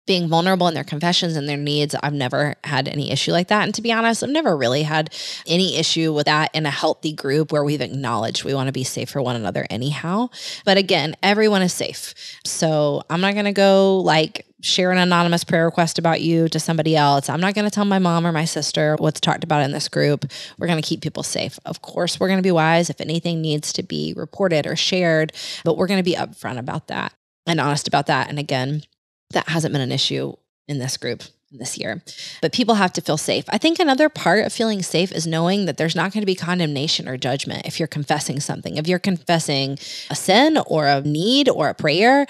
being 0.05 0.27
vulnerable 0.27 0.67
in 0.67 0.73
their 0.73 0.83
confessions 0.83 1.35
and 1.35 1.49
their 1.49 1.57
needs. 1.57 1.95
I've 2.01 2.13
never 2.13 2.55
had 2.63 2.87
any 2.87 3.11
issue 3.11 3.31
like 3.31 3.47
that. 3.47 3.63
And 3.63 3.73
to 3.75 3.81
be 3.81 3.91
honest, 3.91 4.23
I've 4.23 4.29
never 4.29 4.55
really 4.55 4.83
had 4.83 5.13
any 5.47 5.77
issue 5.77 6.13
with 6.13 6.25
that 6.25 6.51
in 6.53 6.65
a 6.65 6.71
healthy 6.71 7.11
group 7.11 7.51
where 7.51 7.63
we've 7.63 7.81
acknowledged 7.81 8.43
we 8.43 8.53
want 8.53 8.67
to 8.67 8.73
be 8.73 8.83
safe 8.83 9.09
for 9.09 9.21
one 9.21 9.35
another 9.35 9.65
anyhow. 9.69 10.29
But 10.63 10.77
again, 10.77 11.15
everyone 11.23 11.61
is 11.61 11.73
safe. 11.73 12.13
So 12.45 13.01
I'm 13.09 13.21
not 13.21 13.33
going 13.33 13.45
to 13.45 13.51
go 13.51 13.99
like 13.99 14.45
share 14.61 14.91
an 14.91 14.97
anonymous 14.97 15.43
prayer 15.43 15.65
request 15.65 15.99
about 15.99 16.21
you 16.21 16.47
to 16.49 16.59
somebody 16.59 16.95
else. 16.95 17.29
I'm 17.29 17.41
not 17.41 17.53
going 17.53 17.65
to 17.65 17.71
tell 17.71 17.85
my 17.85 17.99
mom 17.99 18.25
or 18.25 18.31
my 18.31 18.45
sister 18.45 18.95
what's 18.97 19.19
talked 19.19 19.43
about 19.43 19.61
in 19.61 19.71
this 19.71 19.87
group. 19.87 20.25
We're 20.57 20.67
going 20.67 20.81
to 20.81 20.87
keep 20.87 21.01
people 21.01 21.23
safe. 21.23 21.59
Of 21.65 21.81
course, 21.81 22.19
we're 22.19 22.27
going 22.27 22.39
to 22.39 22.43
be 22.43 22.51
wise 22.51 22.89
if 22.89 22.99
anything 22.99 23.41
needs 23.41 23.73
to 23.73 23.83
be 23.83 24.13
reported 24.15 24.65
or 24.65 24.75
shared, 24.75 25.33
but 25.63 25.77
we're 25.77 25.87
going 25.87 25.99
to 25.99 26.03
be 26.03 26.15
upfront 26.15 26.57
about 26.57 26.87
that 26.87 27.13
and 27.45 27.59
honest 27.59 27.87
about 27.87 28.07
that. 28.07 28.29
And 28.29 28.39
again, 28.39 28.81
that 29.31 29.49
hasn't 29.49 29.73
been 29.73 29.81
an 29.81 29.91
issue 29.91 30.33
in 30.67 30.79
this 30.79 30.97
group 30.97 31.23
this 31.51 31.77
year. 31.77 32.01
But 32.41 32.53
people 32.53 32.75
have 32.75 32.93
to 32.93 33.01
feel 33.01 33.17
safe. 33.17 33.45
I 33.49 33.57
think 33.57 33.79
another 33.79 34.09
part 34.09 34.45
of 34.45 34.53
feeling 34.53 34.81
safe 34.81 35.11
is 35.11 35.27
knowing 35.27 35.65
that 35.65 35.77
there's 35.77 35.95
not 35.95 36.11
going 36.11 36.21
to 36.21 36.27
be 36.27 36.35
condemnation 36.35 37.07
or 37.07 37.17
judgment 37.17 37.65
if 37.65 37.79
you're 37.79 37.87
confessing 37.87 38.39
something. 38.39 38.77
If 38.77 38.87
you're 38.87 38.99
confessing 38.99 39.77
a 40.09 40.15
sin 40.15 40.57
or 40.67 40.87
a 40.87 41.01
need 41.01 41.49
or 41.49 41.69
a 41.69 41.73
prayer, 41.73 42.25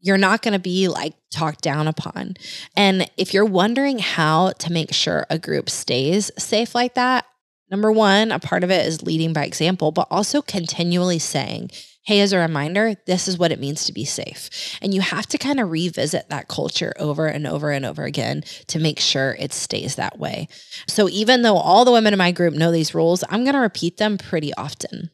you're 0.00 0.18
not 0.18 0.42
going 0.42 0.52
to 0.52 0.58
be 0.58 0.88
like 0.88 1.14
talked 1.30 1.60
down 1.60 1.86
upon. 1.86 2.34
And 2.76 3.08
if 3.16 3.34
you're 3.34 3.44
wondering 3.44 3.98
how 3.98 4.52
to 4.52 4.72
make 4.72 4.92
sure 4.92 5.26
a 5.28 5.38
group 5.38 5.68
stays 5.68 6.30
safe 6.38 6.74
like 6.74 6.94
that, 6.94 7.26
number 7.70 7.92
one, 7.92 8.32
a 8.32 8.38
part 8.38 8.64
of 8.64 8.70
it 8.70 8.86
is 8.86 9.02
leading 9.02 9.32
by 9.32 9.44
example, 9.44 9.92
but 9.92 10.08
also 10.10 10.42
continually 10.42 11.18
saying, 11.18 11.70
hey, 12.02 12.20
as 12.20 12.32
a 12.32 12.38
reminder, 12.38 12.94
this 13.06 13.28
is 13.28 13.38
what 13.38 13.52
it 13.52 13.60
means 13.60 13.84
to 13.84 13.92
be 13.92 14.04
safe. 14.04 14.78
And 14.80 14.94
you 14.94 15.00
have 15.00 15.26
to 15.26 15.38
kind 15.38 15.60
of 15.60 15.70
revisit 15.70 16.28
that 16.28 16.48
culture 16.48 16.92
over 16.98 17.26
and 17.26 17.46
over 17.46 17.70
and 17.70 17.84
over 17.84 18.04
again 18.04 18.42
to 18.68 18.78
make 18.78 18.98
sure 18.98 19.36
it 19.38 19.52
stays 19.52 19.96
that 19.96 20.18
way. 20.18 20.48
So 20.88 21.08
even 21.08 21.42
though 21.42 21.56
all 21.56 21.84
the 21.84 21.92
women 21.92 22.14
in 22.14 22.18
my 22.18 22.32
group 22.32 22.54
know 22.54 22.72
these 22.72 22.94
rules, 22.94 23.22
I'm 23.28 23.44
going 23.44 23.54
to 23.54 23.60
repeat 23.60 23.98
them 23.98 24.16
pretty 24.16 24.54
often. 24.54 25.10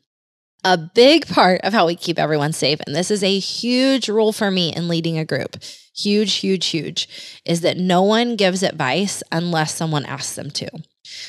A 0.64 0.78
big 0.78 1.26
part 1.26 1.60
of 1.62 1.72
how 1.72 1.86
we 1.86 1.94
keep 1.94 2.18
everyone 2.18 2.52
safe, 2.52 2.80
and 2.86 2.96
this 2.96 3.10
is 3.10 3.22
a 3.22 3.38
huge 3.38 4.08
rule 4.08 4.32
for 4.32 4.50
me 4.50 4.72
in 4.74 4.88
leading 4.88 5.16
a 5.16 5.24
group, 5.24 5.56
huge, 5.94 6.34
huge, 6.34 6.66
huge, 6.66 7.40
is 7.44 7.60
that 7.60 7.76
no 7.76 8.02
one 8.02 8.34
gives 8.34 8.64
advice 8.64 9.22
unless 9.30 9.74
someone 9.74 10.04
asks 10.06 10.34
them 10.34 10.50
to. 10.50 10.68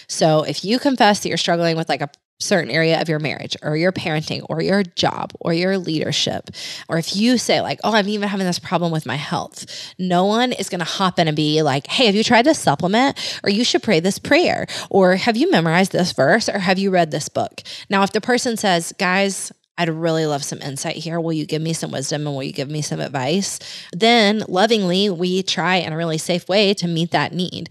So 0.08 0.42
if 0.42 0.66
you 0.66 0.80
confess 0.80 1.20
that 1.20 1.30
you're 1.30 1.38
struggling 1.38 1.78
with 1.78 1.88
like 1.88 2.02
a 2.02 2.10
certain 2.40 2.70
area 2.70 3.02
of 3.02 3.10
your 3.10 3.20
marriage 3.20 3.58
or 3.64 3.76
your 3.76 3.92
parenting 3.92 4.46
or 4.50 4.62
your 4.62 4.84
job 4.84 5.32
or 5.40 5.54
your 5.54 5.78
leadership, 5.78 6.50
or 6.88 6.98
if 6.98 7.16
you 7.16 7.38
say, 7.38 7.62
like, 7.62 7.80
oh, 7.84 7.94
I'm 7.94 8.08
even 8.10 8.30
having 8.30 8.46
this 8.46 8.60
problem 8.60 8.92
with 8.92 9.06
my 9.06 9.16
health, 9.16 9.66
no 9.98 10.26
one 10.26 10.52
is 10.52 10.70
going 10.70 10.80
to 10.80 10.86
hop 10.86 11.20
in 11.20 11.28
and 11.28 11.36
be 11.36 11.62
like, 11.62 11.88
hey, 11.88 12.06
have 12.06 12.16
you 12.16 12.24
tried 12.24 12.46
this 12.46 12.60
supplement? 12.60 13.40
Or 13.44 13.50
you 13.50 13.64
should 13.64 13.84
pray 13.84 14.00
this 14.00 14.20
prayer. 14.20 14.68
Or 14.90 15.16
have 15.16 15.38
you 15.38 15.50
memorized 15.50 15.92
this 15.92 16.12
verse? 16.12 16.48
Or 16.50 16.60
have 16.60 16.78
you 16.78 16.92
read 16.92 17.12
this 17.12 17.30
book? 17.30 17.64
Now, 17.90 18.04
if 18.04 18.12
the 18.12 18.22
person 18.22 18.58
says, 18.58 18.94
guys, 18.98 19.52
I'd 19.78 19.90
really 19.90 20.26
love 20.26 20.44
some 20.44 20.62
insight 20.62 20.96
here. 20.96 21.20
Will 21.20 21.34
you 21.34 21.46
give 21.46 21.62
me 21.62 21.74
some 21.74 21.92
wisdom 21.92 22.26
and 22.26 22.36
will 22.36 22.44
you 22.44 22.52
give 22.52 22.70
me 22.70 22.82
some 22.82 23.00
advice? 23.00 23.60
Then, 23.94 24.44
lovingly, 24.48 25.10
we 25.10 25.44
try 25.44 25.76
in 25.76 25.94
a 25.94 25.98
really 25.98 26.18
safe 26.18 26.50
way 26.50 26.74
to 26.76 26.88
meet 26.88 27.12
that 27.12 27.32
need. 27.34 27.70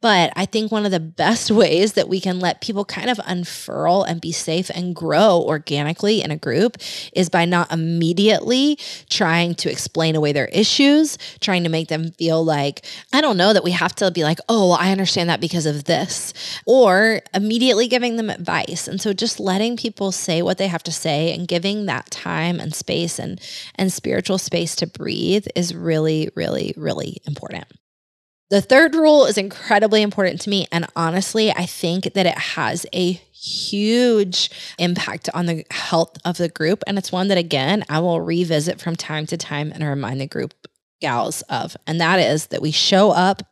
But 0.00 0.32
I 0.36 0.44
think 0.44 0.70
one 0.70 0.84
of 0.84 0.90
the 0.90 1.00
best 1.00 1.50
ways 1.56 1.94
that 1.94 2.08
we 2.08 2.20
can 2.20 2.40
let 2.40 2.60
people 2.60 2.84
kind 2.84 3.08
of 3.08 3.18
unfurl 3.24 4.02
and 4.02 4.20
be 4.20 4.32
safe 4.32 4.70
and 4.74 4.94
grow 4.94 5.42
organically 5.46 6.22
in 6.22 6.30
a 6.30 6.36
group 6.36 6.76
is 7.14 7.28
by 7.30 7.44
not 7.46 7.72
immediately 7.72 8.78
trying 9.08 9.54
to 9.54 9.70
explain 9.70 10.14
away 10.14 10.32
their 10.32 10.46
issues, 10.46 11.16
trying 11.40 11.62
to 11.62 11.70
make 11.70 11.88
them 11.88 12.10
feel 12.12 12.44
like, 12.44 12.84
I 13.12 13.20
don't 13.20 13.36
know, 13.36 13.52
that 13.52 13.64
we 13.64 13.70
have 13.70 13.94
to 13.96 14.10
be 14.10 14.24
like, 14.24 14.40
oh, 14.48 14.72
I 14.72 14.92
understand 14.92 15.30
that 15.30 15.40
because 15.40 15.64
of 15.64 15.84
this, 15.84 16.34
or 16.66 17.22
immediately 17.32 17.88
giving 17.88 18.16
them 18.16 18.28
advice. 18.28 18.86
And 18.86 19.00
so 19.00 19.12
just 19.12 19.40
letting 19.40 19.76
people 19.76 20.12
say 20.12 20.42
what 20.42 20.58
they 20.58 20.68
have 20.68 20.82
to 20.84 20.92
say 20.92 21.32
and 21.34 21.45
giving 21.46 21.86
that 21.86 22.10
time 22.10 22.60
and 22.60 22.74
space 22.74 23.18
and 23.18 23.40
and 23.76 23.92
spiritual 23.92 24.38
space 24.38 24.76
to 24.76 24.86
breathe 24.86 25.46
is 25.54 25.74
really 25.74 26.30
really 26.34 26.74
really 26.76 27.18
important. 27.26 27.66
The 28.48 28.60
third 28.60 28.94
rule 28.94 29.26
is 29.26 29.38
incredibly 29.38 30.02
important 30.02 30.40
to 30.42 30.50
me 30.50 30.66
and 30.70 30.86
honestly, 30.94 31.50
I 31.50 31.66
think 31.66 32.14
that 32.14 32.26
it 32.26 32.38
has 32.38 32.86
a 32.92 33.12
huge 33.12 34.50
impact 34.78 35.28
on 35.34 35.46
the 35.46 35.64
health 35.70 36.16
of 36.24 36.36
the 36.36 36.48
group 36.48 36.82
and 36.86 36.96
it's 36.96 37.12
one 37.12 37.28
that 37.28 37.38
again, 37.38 37.84
I 37.88 38.00
will 38.00 38.20
revisit 38.20 38.80
from 38.80 38.96
time 38.96 39.26
to 39.26 39.36
time 39.36 39.72
and 39.72 39.82
remind 39.82 40.20
the 40.20 40.26
group 40.26 40.54
gals 41.00 41.42
of. 41.42 41.76
And 41.86 42.00
that 42.00 42.18
is 42.18 42.46
that 42.46 42.62
we 42.62 42.70
show 42.70 43.10
up 43.10 43.42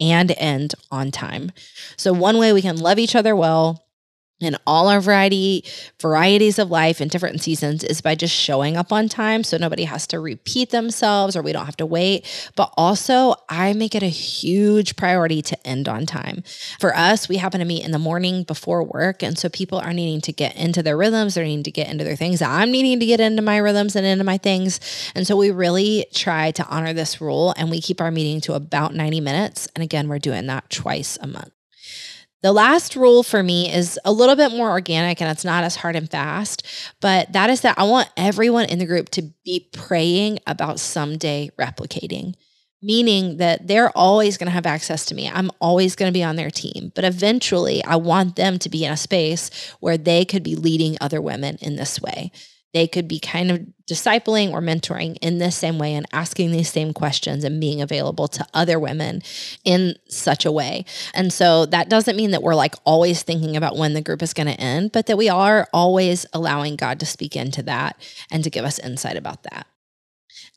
and 0.00 0.32
end 0.32 0.74
on 0.90 1.10
time. 1.10 1.52
So 1.96 2.12
one 2.12 2.38
way 2.38 2.52
we 2.52 2.62
can 2.62 2.76
love 2.76 2.98
each 2.98 3.14
other 3.14 3.36
well 3.36 3.83
in 4.44 4.56
all 4.66 4.88
our 4.88 5.00
variety 5.00 5.64
varieties 6.00 6.58
of 6.58 6.70
life 6.70 7.00
in 7.00 7.08
different 7.08 7.40
seasons 7.40 7.82
is 7.84 8.00
by 8.00 8.14
just 8.14 8.34
showing 8.34 8.76
up 8.76 8.92
on 8.92 9.08
time. 9.08 9.42
So 9.42 9.56
nobody 9.56 9.84
has 9.84 10.06
to 10.08 10.20
repeat 10.20 10.70
themselves 10.70 11.36
or 11.36 11.42
we 11.42 11.52
don't 11.52 11.66
have 11.66 11.76
to 11.78 11.86
wait. 11.86 12.52
But 12.56 12.72
also 12.76 13.34
i 13.48 13.72
make 13.72 13.94
it 13.94 14.02
a 14.02 14.08
huge 14.08 14.96
priority 14.96 15.42
to 15.42 15.66
end 15.66 15.88
on 15.88 16.06
time. 16.06 16.42
For 16.78 16.94
us 16.94 17.28
we 17.28 17.36
happen 17.36 17.60
to 17.60 17.66
meet 17.66 17.84
in 17.84 17.90
the 17.90 17.98
morning 17.98 18.42
before 18.44 18.82
work. 18.82 19.22
And 19.22 19.38
so 19.38 19.48
people 19.48 19.78
are 19.78 19.92
needing 19.92 20.20
to 20.22 20.32
get 20.32 20.56
into 20.56 20.82
their 20.82 20.96
rhythms. 20.96 21.34
They're 21.34 21.44
needing 21.44 21.64
to 21.64 21.70
get 21.70 21.88
into 21.88 22.04
their 22.04 22.16
things. 22.16 22.42
I'm 22.42 22.70
needing 22.70 23.00
to 23.00 23.06
get 23.06 23.20
into 23.20 23.42
my 23.42 23.58
rhythms 23.58 23.96
and 23.96 24.06
into 24.06 24.24
my 24.24 24.38
things. 24.38 24.80
And 25.14 25.26
so 25.26 25.36
we 25.36 25.50
really 25.50 26.06
try 26.12 26.50
to 26.52 26.66
honor 26.66 26.92
this 26.92 27.20
rule 27.20 27.54
and 27.56 27.70
we 27.70 27.80
keep 27.80 28.00
our 28.00 28.10
meeting 28.10 28.40
to 28.42 28.54
about 28.54 28.94
90 28.94 29.20
minutes. 29.20 29.68
And 29.74 29.82
again 29.82 30.08
we're 30.08 30.18
doing 30.18 30.46
that 30.46 30.68
twice 30.70 31.18
a 31.20 31.26
month 31.26 31.50
the 32.44 32.52
last 32.52 32.94
rule 32.94 33.22
for 33.22 33.42
me 33.42 33.72
is 33.72 33.98
a 34.04 34.12
little 34.12 34.36
bit 34.36 34.52
more 34.52 34.68
organic 34.68 35.22
and 35.22 35.30
it's 35.30 35.46
not 35.46 35.64
as 35.64 35.76
hard 35.76 35.96
and 35.96 36.10
fast, 36.10 36.62
but 37.00 37.32
that 37.32 37.48
is 37.48 37.62
that 37.62 37.78
I 37.78 37.84
want 37.84 38.10
everyone 38.18 38.66
in 38.66 38.78
the 38.78 38.84
group 38.84 39.08
to 39.12 39.22
be 39.46 39.66
praying 39.72 40.40
about 40.46 40.78
someday 40.78 41.50
replicating, 41.58 42.34
meaning 42.82 43.38
that 43.38 43.66
they're 43.66 43.88
always 43.96 44.36
going 44.36 44.48
to 44.48 44.52
have 44.52 44.66
access 44.66 45.06
to 45.06 45.14
me. 45.14 45.26
I'm 45.26 45.50
always 45.58 45.96
going 45.96 46.12
to 46.12 46.12
be 46.12 46.22
on 46.22 46.36
their 46.36 46.50
team, 46.50 46.92
but 46.94 47.06
eventually 47.06 47.82
I 47.82 47.96
want 47.96 48.36
them 48.36 48.58
to 48.58 48.68
be 48.68 48.84
in 48.84 48.92
a 48.92 48.96
space 48.98 49.48
where 49.80 49.96
they 49.96 50.26
could 50.26 50.42
be 50.42 50.54
leading 50.54 50.98
other 51.00 51.22
women 51.22 51.56
in 51.62 51.76
this 51.76 51.98
way 51.98 52.30
they 52.74 52.88
could 52.88 53.08
be 53.08 53.20
kind 53.20 53.50
of 53.50 53.64
discipling 53.88 54.50
or 54.50 54.60
mentoring 54.60 55.16
in 55.22 55.38
this 55.38 55.56
same 55.56 55.78
way 55.78 55.94
and 55.94 56.06
asking 56.12 56.50
these 56.50 56.70
same 56.70 56.92
questions 56.92 57.44
and 57.44 57.60
being 57.60 57.80
available 57.80 58.26
to 58.26 58.44
other 58.52 58.78
women 58.80 59.22
in 59.64 59.94
such 60.08 60.44
a 60.44 60.52
way. 60.52 60.84
And 61.14 61.32
so 61.32 61.66
that 61.66 61.88
doesn't 61.88 62.16
mean 62.16 62.32
that 62.32 62.42
we're 62.42 62.56
like 62.56 62.74
always 62.84 63.22
thinking 63.22 63.56
about 63.56 63.76
when 63.76 63.94
the 63.94 64.02
group 64.02 64.22
is 64.22 64.34
going 64.34 64.48
to 64.48 64.60
end, 64.60 64.90
but 64.90 65.06
that 65.06 65.16
we 65.16 65.28
are 65.28 65.68
always 65.72 66.26
allowing 66.32 66.74
God 66.74 66.98
to 67.00 67.06
speak 67.06 67.36
into 67.36 67.62
that 67.62 67.96
and 68.30 68.42
to 68.42 68.50
give 68.50 68.64
us 68.64 68.80
insight 68.80 69.16
about 69.16 69.44
that. 69.44 69.68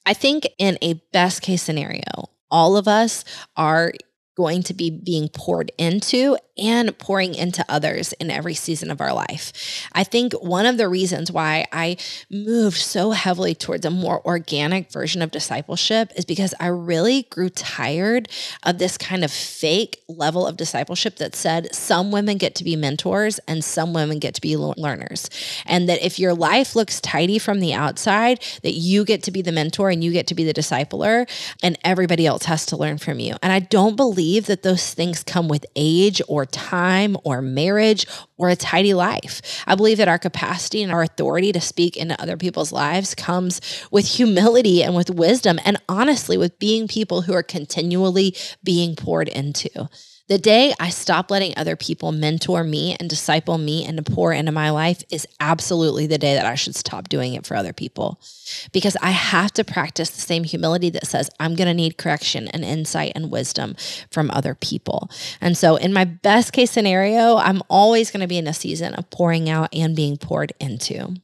I 0.06 0.14
think 0.14 0.48
in 0.58 0.80
a 0.82 0.96
best 1.14 1.44
case 1.44 1.62
scenario, 1.62 2.30
all 2.50 2.78
of 2.78 2.88
us 2.88 3.26
are 3.56 3.94
going 4.38 4.62
to 4.62 4.74
be 4.74 4.92
being 4.92 5.28
poured 5.30 5.72
into 5.80 6.38
and 6.60 6.96
pouring 7.00 7.34
into 7.34 7.66
others 7.68 8.14
in 8.14 8.30
every 8.30 8.54
season 8.54 8.92
of 8.92 9.02
our 9.02 9.14
life. 9.14 9.88
I 9.94 10.04
think 10.04 10.34
one 10.34 10.68
of 10.68 10.78
the 10.78 10.88
reasons 10.88 11.32
why 11.32 11.66
I 11.72 11.98
moved 12.30 12.78
so 12.78 13.12
heavily 13.12 13.56
towards 13.56 13.86
a 13.86 13.90
more 13.90 14.26
organic 14.26 14.92
version 14.92 15.24
of 15.24 15.32
discipleship 15.32 16.12
is 16.16 16.24
because 16.24 16.54
I 16.60 16.68
really 16.68 17.24
grew 17.24 17.50
tired 17.50 18.30
of 18.64 18.78
this 18.78 18.98
kind 18.98 19.24
of 19.24 19.32
fake 19.32 20.04
level 20.08 20.46
of 20.46 20.56
discipleship 20.56 21.16
that 21.18 21.36
said 21.36 21.74
some 21.74 22.12
women 22.12 22.38
get 22.38 22.54
to 22.56 22.64
be 22.64 22.76
mentors 22.76 23.40
and 23.48 23.64
some 23.64 23.92
women 23.94 24.20
get 24.20 24.36
to 24.36 24.42
be 24.42 24.56
learners. 24.56 25.30
And 25.66 25.90
that 25.90 26.04
if 26.04 26.20
your 26.20 26.36
life 26.36 26.76
looks 26.76 27.02
tidy 27.02 27.40
from 27.40 27.60
the 27.60 27.74
outside, 27.74 28.40
that 28.62 28.74
you 28.74 29.04
get 29.04 29.24
to 29.24 29.32
be 29.32 29.42
the 29.42 29.52
mentor 29.52 29.90
and 29.90 30.04
you 30.04 30.12
get 30.12 30.28
to 30.28 30.36
be 30.36 30.44
the 30.44 30.54
discipler 30.54 31.28
and 31.64 31.78
everybody 31.84 32.28
else 32.28 32.46
has 32.46 32.68
to 32.68 32.78
learn 32.78 33.00
from 33.00 33.20
you. 33.20 33.36
And 33.42 33.52
I 33.52 33.60
don't 33.60 33.96
believe 33.96 34.27
that 34.36 34.64
those 34.64 34.94
things 34.94 35.24
come 35.24 35.48
with 35.48 35.66
age 35.76 36.22
or 36.28 36.46
time 36.46 37.18
or 37.24 37.42
marriage 37.42 38.06
or 38.38 38.50
a 38.50 38.56
tidy 38.56 38.94
life. 38.94 39.64
I 39.66 39.76
believe 39.76 39.98
that 39.98 40.08
our 40.08 40.20
capacity 40.20 40.84
and 40.84 40.92
our 40.92 41.04
authority 41.04 41.52
to 41.52 41.62
speak 41.62 41.98
into 41.98 42.22
other 42.22 42.38
people's 42.38 42.72
lives 42.72 43.16
comes 43.16 43.62
with 43.92 44.06
humility 44.06 44.84
and 44.84 44.96
with 44.96 45.10
wisdom 45.10 45.60
and 45.66 45.82
honestly 45.90 46.38
with 46.38 46.60
being 46.60 46.88
people 46.88 47.22
who 47.22 47.34
are 47.34 47.44
continually 47.44 48.36
being 48.64 48.96
poured 48.96 49.30
into. 49.30 49.90
The 50.28 50.38
day 50.38 50.74
I 50.78 50.90
stop 50.90 51.32
letting 51.32 51.54
other 51.56 51.78
people 51.78 52.12
mentor 52.12 52.66
me 52.66 52.98
and 53.00 53.10
disciple 53.10 53.58
me 53.58 53.86
and 53.86 53.96
to 53.96 54.04
pour 54.04 54.34
into 54.34 54.52
my 54.52 54.70
life 54.72 55.02
is 55.10 55.26
absolutely 55.40 56.06
the 56.06 56.18
day 56.18 56.34
that 56.34 56.46
I 56.46 56.56
should 56.56 56.76
stop 56.76 57.08
doing 57.08 57.34
it 57.34 57.46
for 57.46 57.56
other 57.56 57.72
people. 57.72 58.20
Because 58.74 58.98
I 59.02 59.12
have 59.12 59.54
to 59.54 59.64
practice 59.64 60.10
the 60.10 60.20
same 60.20 60.44
humility 60.44 60.90
that 60.90 61.08
says 61.08 61.30
I'm 61.40 61.56
going 61.56 61.70
to 61.70 61.74
need 61.74 61.98
correction 61.98 62.50
and 62.50 62.66
insight 62.66 63.14
and 63.16 63.32
wisdom 63.32 63.78
from 64.12 64.30
other 64.32 64.54
people. 64.54 65.10
And 65.40 65.58
so, 65.58 65.78
in 65.78 65.94
my 65.94 66.04
best 66.04 66.52
case 66.52 66.72
scenario, 66.72 67.38
I'm 67.38 67.62
always 67.70 68.12
going 68.12 68.22
to 68.22 68.28
be 68.28 68.38
in 68.38 68.48
a 68.48 68.54
season 68.54 68.96
of 68.96 69.10
pouring 69.10 69.50
out 69.50 69.74
and 69.74 69.96
being 69.96 70.18
poured 70.18 70.52
into. 70.60 71.16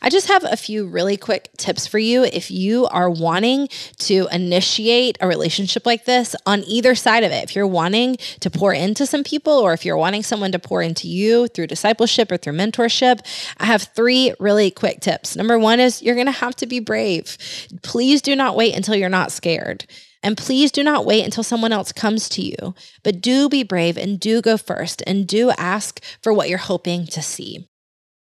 I 0.00 0.10
just 0.10 0.28
have 0.28 0.44
a 0.44 0.56
few 0.56 0.86
really 0.86 1.16
quick 1.16 1.50
tips 1.56 1.86
for 1.86 1.98
you 1.98 2.24
if 2.24 2.50
you 2.50 2.86
are 2.86 3.10
wanting 3.10 3.68
to 3.98 4.28
initiate 4.30 5.18
a 5.20 5.28
relationship 5.28 5.86
like 5.86 6.04
this 6.04 6.36
on 6.46 6.62
either 6.64 6.94
side 6.94 7.24
of 7.24 7.32
it. 7.32 7.44
If 7.44 7.56
you're 7.56 7.66
wanting 7.66 8.16
to 8.40 8.50
pour 8.50 8.72
into 8.72 9.06
some 9.06 9.24
people 9.24 9.52
or 9.52 9.72
if 9.72 9.84
you're 9.84 9.96
wanting 9.96 10.22
someone 10.22 10.52
to 10.52 10.58
pour 10.58 10.82
into 10.82 11.08
you 11.08 11.48
through 11.48 11.66
discipleship 11.66 12.30
or 12.30 12.36
through 12.36 12.54
mentorship, 12.54 13.20
I 13.58 13.66
have 13.66 13.82
three 13.82 14.32
really 14.38 14.70
quick 14.70 15.00
tips. 15.00 15.36
Number 15.36 15.58
one 15.58 15.80
is 15.80 16.02
you're 16.02 16.14
going 16.14 16.26
to 16.26 16.32
have 16.32 16.56
to 16.56 16.66
be 16.66 16.80
brave. 16.80 17.36
Please 17.82 18.22
do 18.22 18.36
not 18.36 18.56
wait 18.56 18.74
until 18.74 18.94
you're 18.94 19.08
not 19.08 19.32
scared. 19.32 19.86
And 20.22 20.36
please 20.36 20.72
do 20.72 20.82
not 20.82 21.04
wait 21.04 21.24
until 21.24 21.44
someone 21.44 21.72
else 21.72 21.92
comes 21.92 22.28
to 22.30 22.42
you, 22.42 22.74
but 23.04 23.20
do 23.20 23.48
be 23.48 23.62
brave 23.62 23.96
and 23.96 24.18
do 24.18 24.42
go 24.42 24.56
first 24.56 25.02
and 25.06 25.26
do 25.26 25.50
ask 25.52 26.02
for 26.22 26.32
what 26.32 26.48
you're 26.48 26.58
hoping 26.58 27.06
to 27.06 27.22
see. 27.22 27.68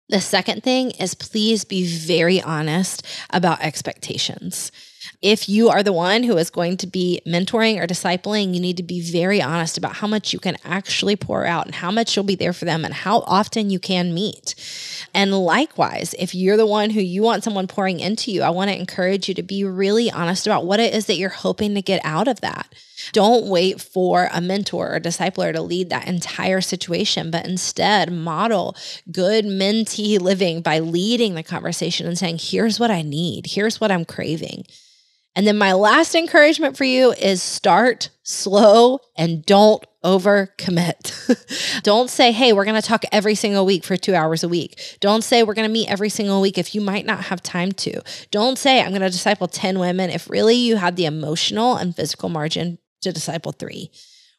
The 0.09 0.21
second 0.21 0.63
thing 0.63 0.91
is 0.91 1.15
please 1.15 1.65
be 1.65 1.85
very 1.85 2.41
honest 2.41 3.05
about 3.29 3.61
expectations. 3.61 4.71
If 5.21 5.49
you 5.49 5.69
are 5.69 5.81
the 5.81 5.93
one 5.93 6.21
who 6.21 6.37
is 6.37 6.51
going 6.51 6.77
to 6.77 6.87
be 6.87 7.21
mentoring 7.25 7.81
or 7.81 7.87
discipling, 7.87 8.53
you 8.53 8.59
need 8.59 8.77
to 8.77 8.83
be 8.83 9.01
very 9.01 9.41
honest 9.41 9.75
about 9.75 9.95
how 9.95 10.05
much 10.05 10.31
you 10.31 10.37
can 10.37 10.57
actually 10.63 11.15
pour 11.15 11.43
out 11.43 11.65
and 11.65 11.73
how 11.73 11.89
much 11.89 12.15
you'll 12.15 12.23
be 12.23 12.35
there 12.35 12.53
for 12.53 12.65
them 12.65 12.85
and 12.85 12.93
how 12.93 13.21
often 13.21 13.71
you 13.71 13.79
can 13.79 14.13
meet. 14.13 14.53
And 15.15 15.33
likewise, 15.33 16.13
if 16.19 16.35
you're 16.35 16.55
the 16.55 16.67
one 16.67 16.91
who 16.91 17.01
you 17.01 17.23
want 17.23 17.43
someone 17.43 17.65
pouring 17.65 17.99
into 17.99 18.31
you, 18.31 18.43
I 18.43 18.51
want 18.51 18.69
to 18.69 18.77
encourage 18.77 19.27
you 19.27 19.33
to 19.33 19.41
be 19.41 19.63
really 19.63 20.11
honest 20.11 20.45
about 20.45 20.65
what 20.67 20.79
it 20.79 20.93
is 20.93 21.07
that 21.07 21.17
you're 21.17 21.29
hoping 21.29 21.73
to 21.73 21.81
get 21.81 21.99
out 22.03 22.27
of 22.27 22.41
that. 22.41 22.71
Don't 23.11 23.47
wait 23.47 23.81
for 23.81 24.29
a 24.31 24.39
mentor 24.39 24.95
or 24.95 24.99
discipler 24.99 25.51
to 25.51 25.63
lead 25.63 25.89
that 25.89 26.07
entire 26.07 26.61
situation, 26.61 27.31
but 27.31 27.47
instead 27.47 28.11
model 28.11 28.75
good 29.11 29.45
mentee 29.45 30.19
living 30.19 30.61
by 30.61 30.77
leading 30.77 31.33
the 31.33 31.41
conversation 31.41 32.05
and 32.05 32.19
saying, 32.19 32.37
here's 32.39 32.79
what 32.79 32.91
I 32.91 33.01
need, 33.01 33.47
here's 33.47 33.81
what 33.81 33.91
I'm 33.91 34.05
craving. 34.05 34.65
And 35.37 35.45
then 35.45 35.59
my 35.59 35.73
last 35.73 36.15
encouragement 36.15 36.77
for 36.77 36.83
you 36.83 37.11
is 37.11 37.43
start 37.43 38.09
slow 38.23 39.01
and 39.15 39.45
don't 39.45 39.85
overcommit. 40.03 41.81
don't 41.83 42.09
say, 42.09 42.31
hey, 42.31 42.53
we're 42.53 42.65
going 42.65 42.81
to 42.81 42.87
talk 42.87 43.03
every 43.11 43.35
single 43.35 43.63
week 43.63 43.83
for 43.83 43.95
two 43.95 44.15
hours 44.15 44.43
a 44.43 44.49
week. 44.49 44.97
Don't 44.99 45.23
say 45.23 45.43
we're 45.43 45.53
going 45.53 45.67
to 45.67 45.71
meet 45.71 45.91
every 45.91 46.09
single 46.09 46.41
week 46.41 46.57
if 46.57 46.73
you 46.73 46.81
might 46.81 47.05
not 47.05 47.25
have 47.25 47.43
time 47.43 47.71
to. 47.73 48.01
Don't 48.31 48.57
say 48.57 48.81
I'm 48.81 48.89
going 48.89 49.01
to 49.01 49.11
disciple 49.11 49.47
10 49.47 49.77
women 49.77 50.09
if 50.09 50.27
really 50.27 50.55
you 50.55 50.77
have 50.77 50.95
the 50.95 51.05
emotional 51.05 51.75
and 51.75 51.95
physical 51.95 52.29
margin 52.29 52.79
to 53.01 53.11
disciple 53.11 53.51
three. 53.51 53.91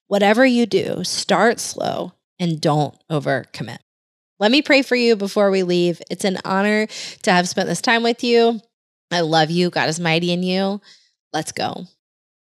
Whatever 0.08 0.44
you 0.44 0.66
do, 0.66 1.04
start 1.04 1.60
slow 1.60 2.14
and 2.40 2.60
don't 2.60 3.00
overcommit. 3.08 3.78
Let 4.40 4.50
me 4.50 4.62
pray 4.62 4.82
for 4.82 4.96
you 4.96 5.14
before 5.14 5.52
we 5.52 5.62
leave. 5.62 6.02
It's 6.10 6.24
an 6.24 6.38
honor 6.44 6.88
to 7.22 7.30
have 7.30 7.48
spent 7.48 7.68
this 7.68 7.80
time 7.80 8.02
with 8.02 8.24
you. 8.24 8.60
I 9.10 9.20
love 9.20 9.50
you. 9.50 9.70
God 9.70 9.88
is 9.88 10.00
mighty 10.00 10.32
in 10.32 10.42
you. 10.42 10.80
Let's 11.32 11.52
go. 11.52 11.86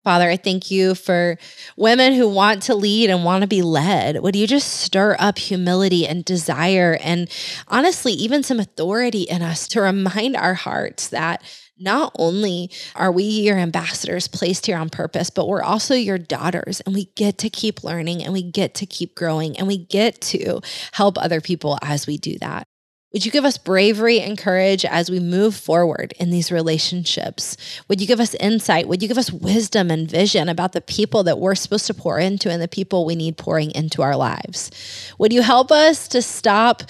Father, 0.03 0.31
I 0.31 0.39
thank 0.39 0.71
you 0.71 0.95
for 0.95 1.37
women 1.77 2.15
who 2.15 2.27
want 2.27 2.63
to 2.65 2.75
lead 2.75 3.11
and 3.11 3.23
want 3.23 3.43
to 3.43 3.47
be 3.47 3.61
led. 3.61 4.23
Would 4.23 4.35
you 4.35 4.47
just 4.47 4.81
stir 4.81 5.15
up 5.19 5.37
humility 5.37 6.07
and 6.07 6.25
desire 6.25 6.99
and 7.03 7.29
honestly, 7.69 8.13
even 8.15 8.43
some 8.43 8.59
authority 8.59 9.23
in 9.23 9.43
us 9.43 9.69
to 9.69 9.83
remind 9.83 10.37
our 10.37 10.55
hearts 10.55 11.09
that 11.09 11.43
not 11.79 12.13
only 12.19 12.71
are 12.95 13.13
we 13.13 13.25
your 13.25 13.59
ambassadors 13.59 14.27
placed 14.27 14.67
here 14.67 14.79
on 14.79 14.89
purpose, 14.89 15.29
but 15.29 15.49
we're 15.49 15.63
also 15.63 15.95
your 15.95 16.19
daughters 16.19 16.81
and 16.81 16.95
we 16.95 17.07
get 17.15 17.37
to 17.39 17.51
keep 17.51 17.85
learning 17.85 18.23
and 18.23 18.33
we 18.33 18.43
get 18.43 18.75
to 18.77 18.87
keep 18.87 19.15
growing 19.15 19.59
and 19.59 19.67
we 19.67 19.79
get 19.79 20.21
to 20.21 20.61
help 20.93 21.19
other 21.19 21.43
people 21.43 21.79
as 21.83 22.07
we 22.07 22.17
do 22.17 22.39
that. 22.39 22.67
Would 23.12 23.27
you 23.27 23.33
give 23.33 23.44
us 23.44 23.59
bravery 23.59 24.20
and 24.20 24.38
courage 24.38 24.85
as 24.85 25.11
we 25.11 25.18
move 25.18 25.57
forward 25.57 26.14
in 26.20 26.31
these 26.31 26.53
relationships? 26.53 27.57
Would 27.88 28.01
you 28.01 28.07
give 28.07 28.20
us 28.20 28.35
insight? 28.35 28.87
Would 28.87 29.03
you 29.03 29.09
give 29.09 29.18
us 29.18 29.33
wisdom 29.33 29.90
and 29.90 30.09
vision 30.09 30.49
about 30.49 30.73
the 30.73 30.81
people 30.81 31.25
that 31.25 31.40
we're 31.40 31.57
supposed 31.57 31.88
to 31.88 31.94
pour 31.94 32.20
into 32.20 32.51
and 32.51 32.62
the 32.62 32.68
people 32.68 33.05
we 33.05 33.16
need 33.16 33.37
pouring 33.37 33.73
into 33.73 34.03
our 34.03 34.16
lives? 34.16 34.70
Would 35.18 35.33
you 35.33 35.42
help 35.42 35.73
us 35.73 36.07
to 36.09 36.23
stop 36.23 36.85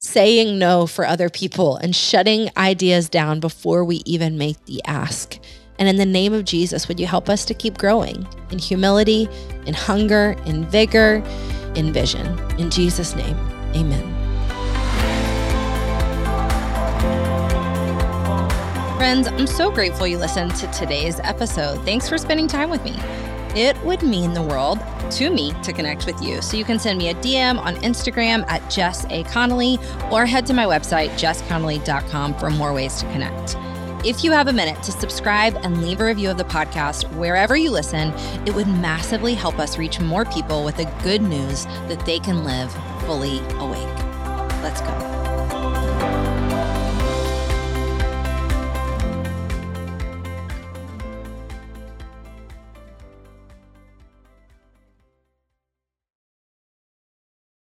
saying 0.00 0.58
no 0.58 0.88
for 0.88 1.06
other 1.06 1.30
people 1.30 1.76
and 1.76 1.94
shutting 1.94 2.50
ideas 2.56 3.08
down 3.08 3.38
before 3.38 3.84
we 3.84 4.02
even 4.04 4.36
make 4.36 4.64
the 4.64 4.82
ask? 4.86 5.38
And 5.78 5.88
in 5.88 5.96
the 5.96 6.06
name 6.06 6.32
of 6.32 6.44
Jesus, 6.44 6.88
would 6.88 6.98
you 6.98 7.06
help 7.06 7.28
us 7.28 7.44
to 7.44 7.54
keep 7.54 7.78
growing 7.78 8.26
in 8.50 8.58
humility, 8.58 9.28
in 9.66 9.74
hunger, 9.74 10.34
in 10.46 10.64
vigor, 10.66 11.22
in 11.76 11.92
vision? 11.92 12.26
In 12.58 12.70
Jesus' 12.70 13.14
name, 13.14 13.36
amen. 13.76 14.23
Friends, 19.04 19.28
I'm 19.28 19.46
so 19.46 19.70
grateful 19.70 20.06
you 20.06 20.16
listened 20.16 20.54
to 20.54 20.66
today's 20.68 21.20
episode. 21.20 21.84
Thanks 21.84 22.08
for 22.08 22.16
spending 22.16 22.48
time 22.48 22.70
with 22.70 22.82
me. 22.84 22.94
It 23.54 23.76
would 23.84 24.02
mean 24.02 24.32
the 24.32 24.40
world 24.40 24.78
to 25.10 25.28
me 25.28 25.52
to 25.62 25.74
connect 25.74 26.06
with 26.06 26.22
you. 26.22 26.40
So 26.40 26.56
you 26.56 26.64
can 26.64 26.78
send 26.78 26.96
me 26.96 27.10
a 27.10 27.14
DM 27.16 27.58
on 27.58 27.76
Instagram 27.82 28.48
at 28.48 28.66
Jess 28.70 29.04
A. 29.10 29.22
Connolly 29.24 29.78
or 30.10 30.24
head 30.24 30.46
to 30.46 30.54
my 30.54 30.64
website, 30.64 31.10
jessconnolly.com, 31.18 32.34
for 32.36 32.48
more 32.48 32.72
ways 32.72 32.98
to 33.00 33.12
connect. 33.12 33.58
If 34.06 34.24
you 34.24 34.32
have 34.32 34.48
a 34.48 34.54
minute 34.54 34.82
to 34.84 34.92
subscribe 34.92 35.54
and 35.56 35.82
leave 35.82 36.00
a 36.00 36.06
review 36.06 36.30
of 36.30 36.38
the 36.38 36.44
podcast 36.44 37.04
wherever 37.14 37.58
you 37.58 37.70
listen, 37.70 38.10
it 38.46 38.54
would 38.54 38.68
massively 38.68 39.34
help 39.34 39.58
us 39.58 39.76
reach 39.76 40.00
more 40.00 40.24
people 40.24 40.64
with 40.64 40.78
the 40.78 40.90
good 41.02 41.20
news 41.20 41.66
that 41.88 42.06
they 42.06 42.18
can 42.18 42.42
live 42.42 42.72
fully 43.04 43.40
awake. 43.58 43.98
Let's 44.62 44.80
go. 44.80 45.13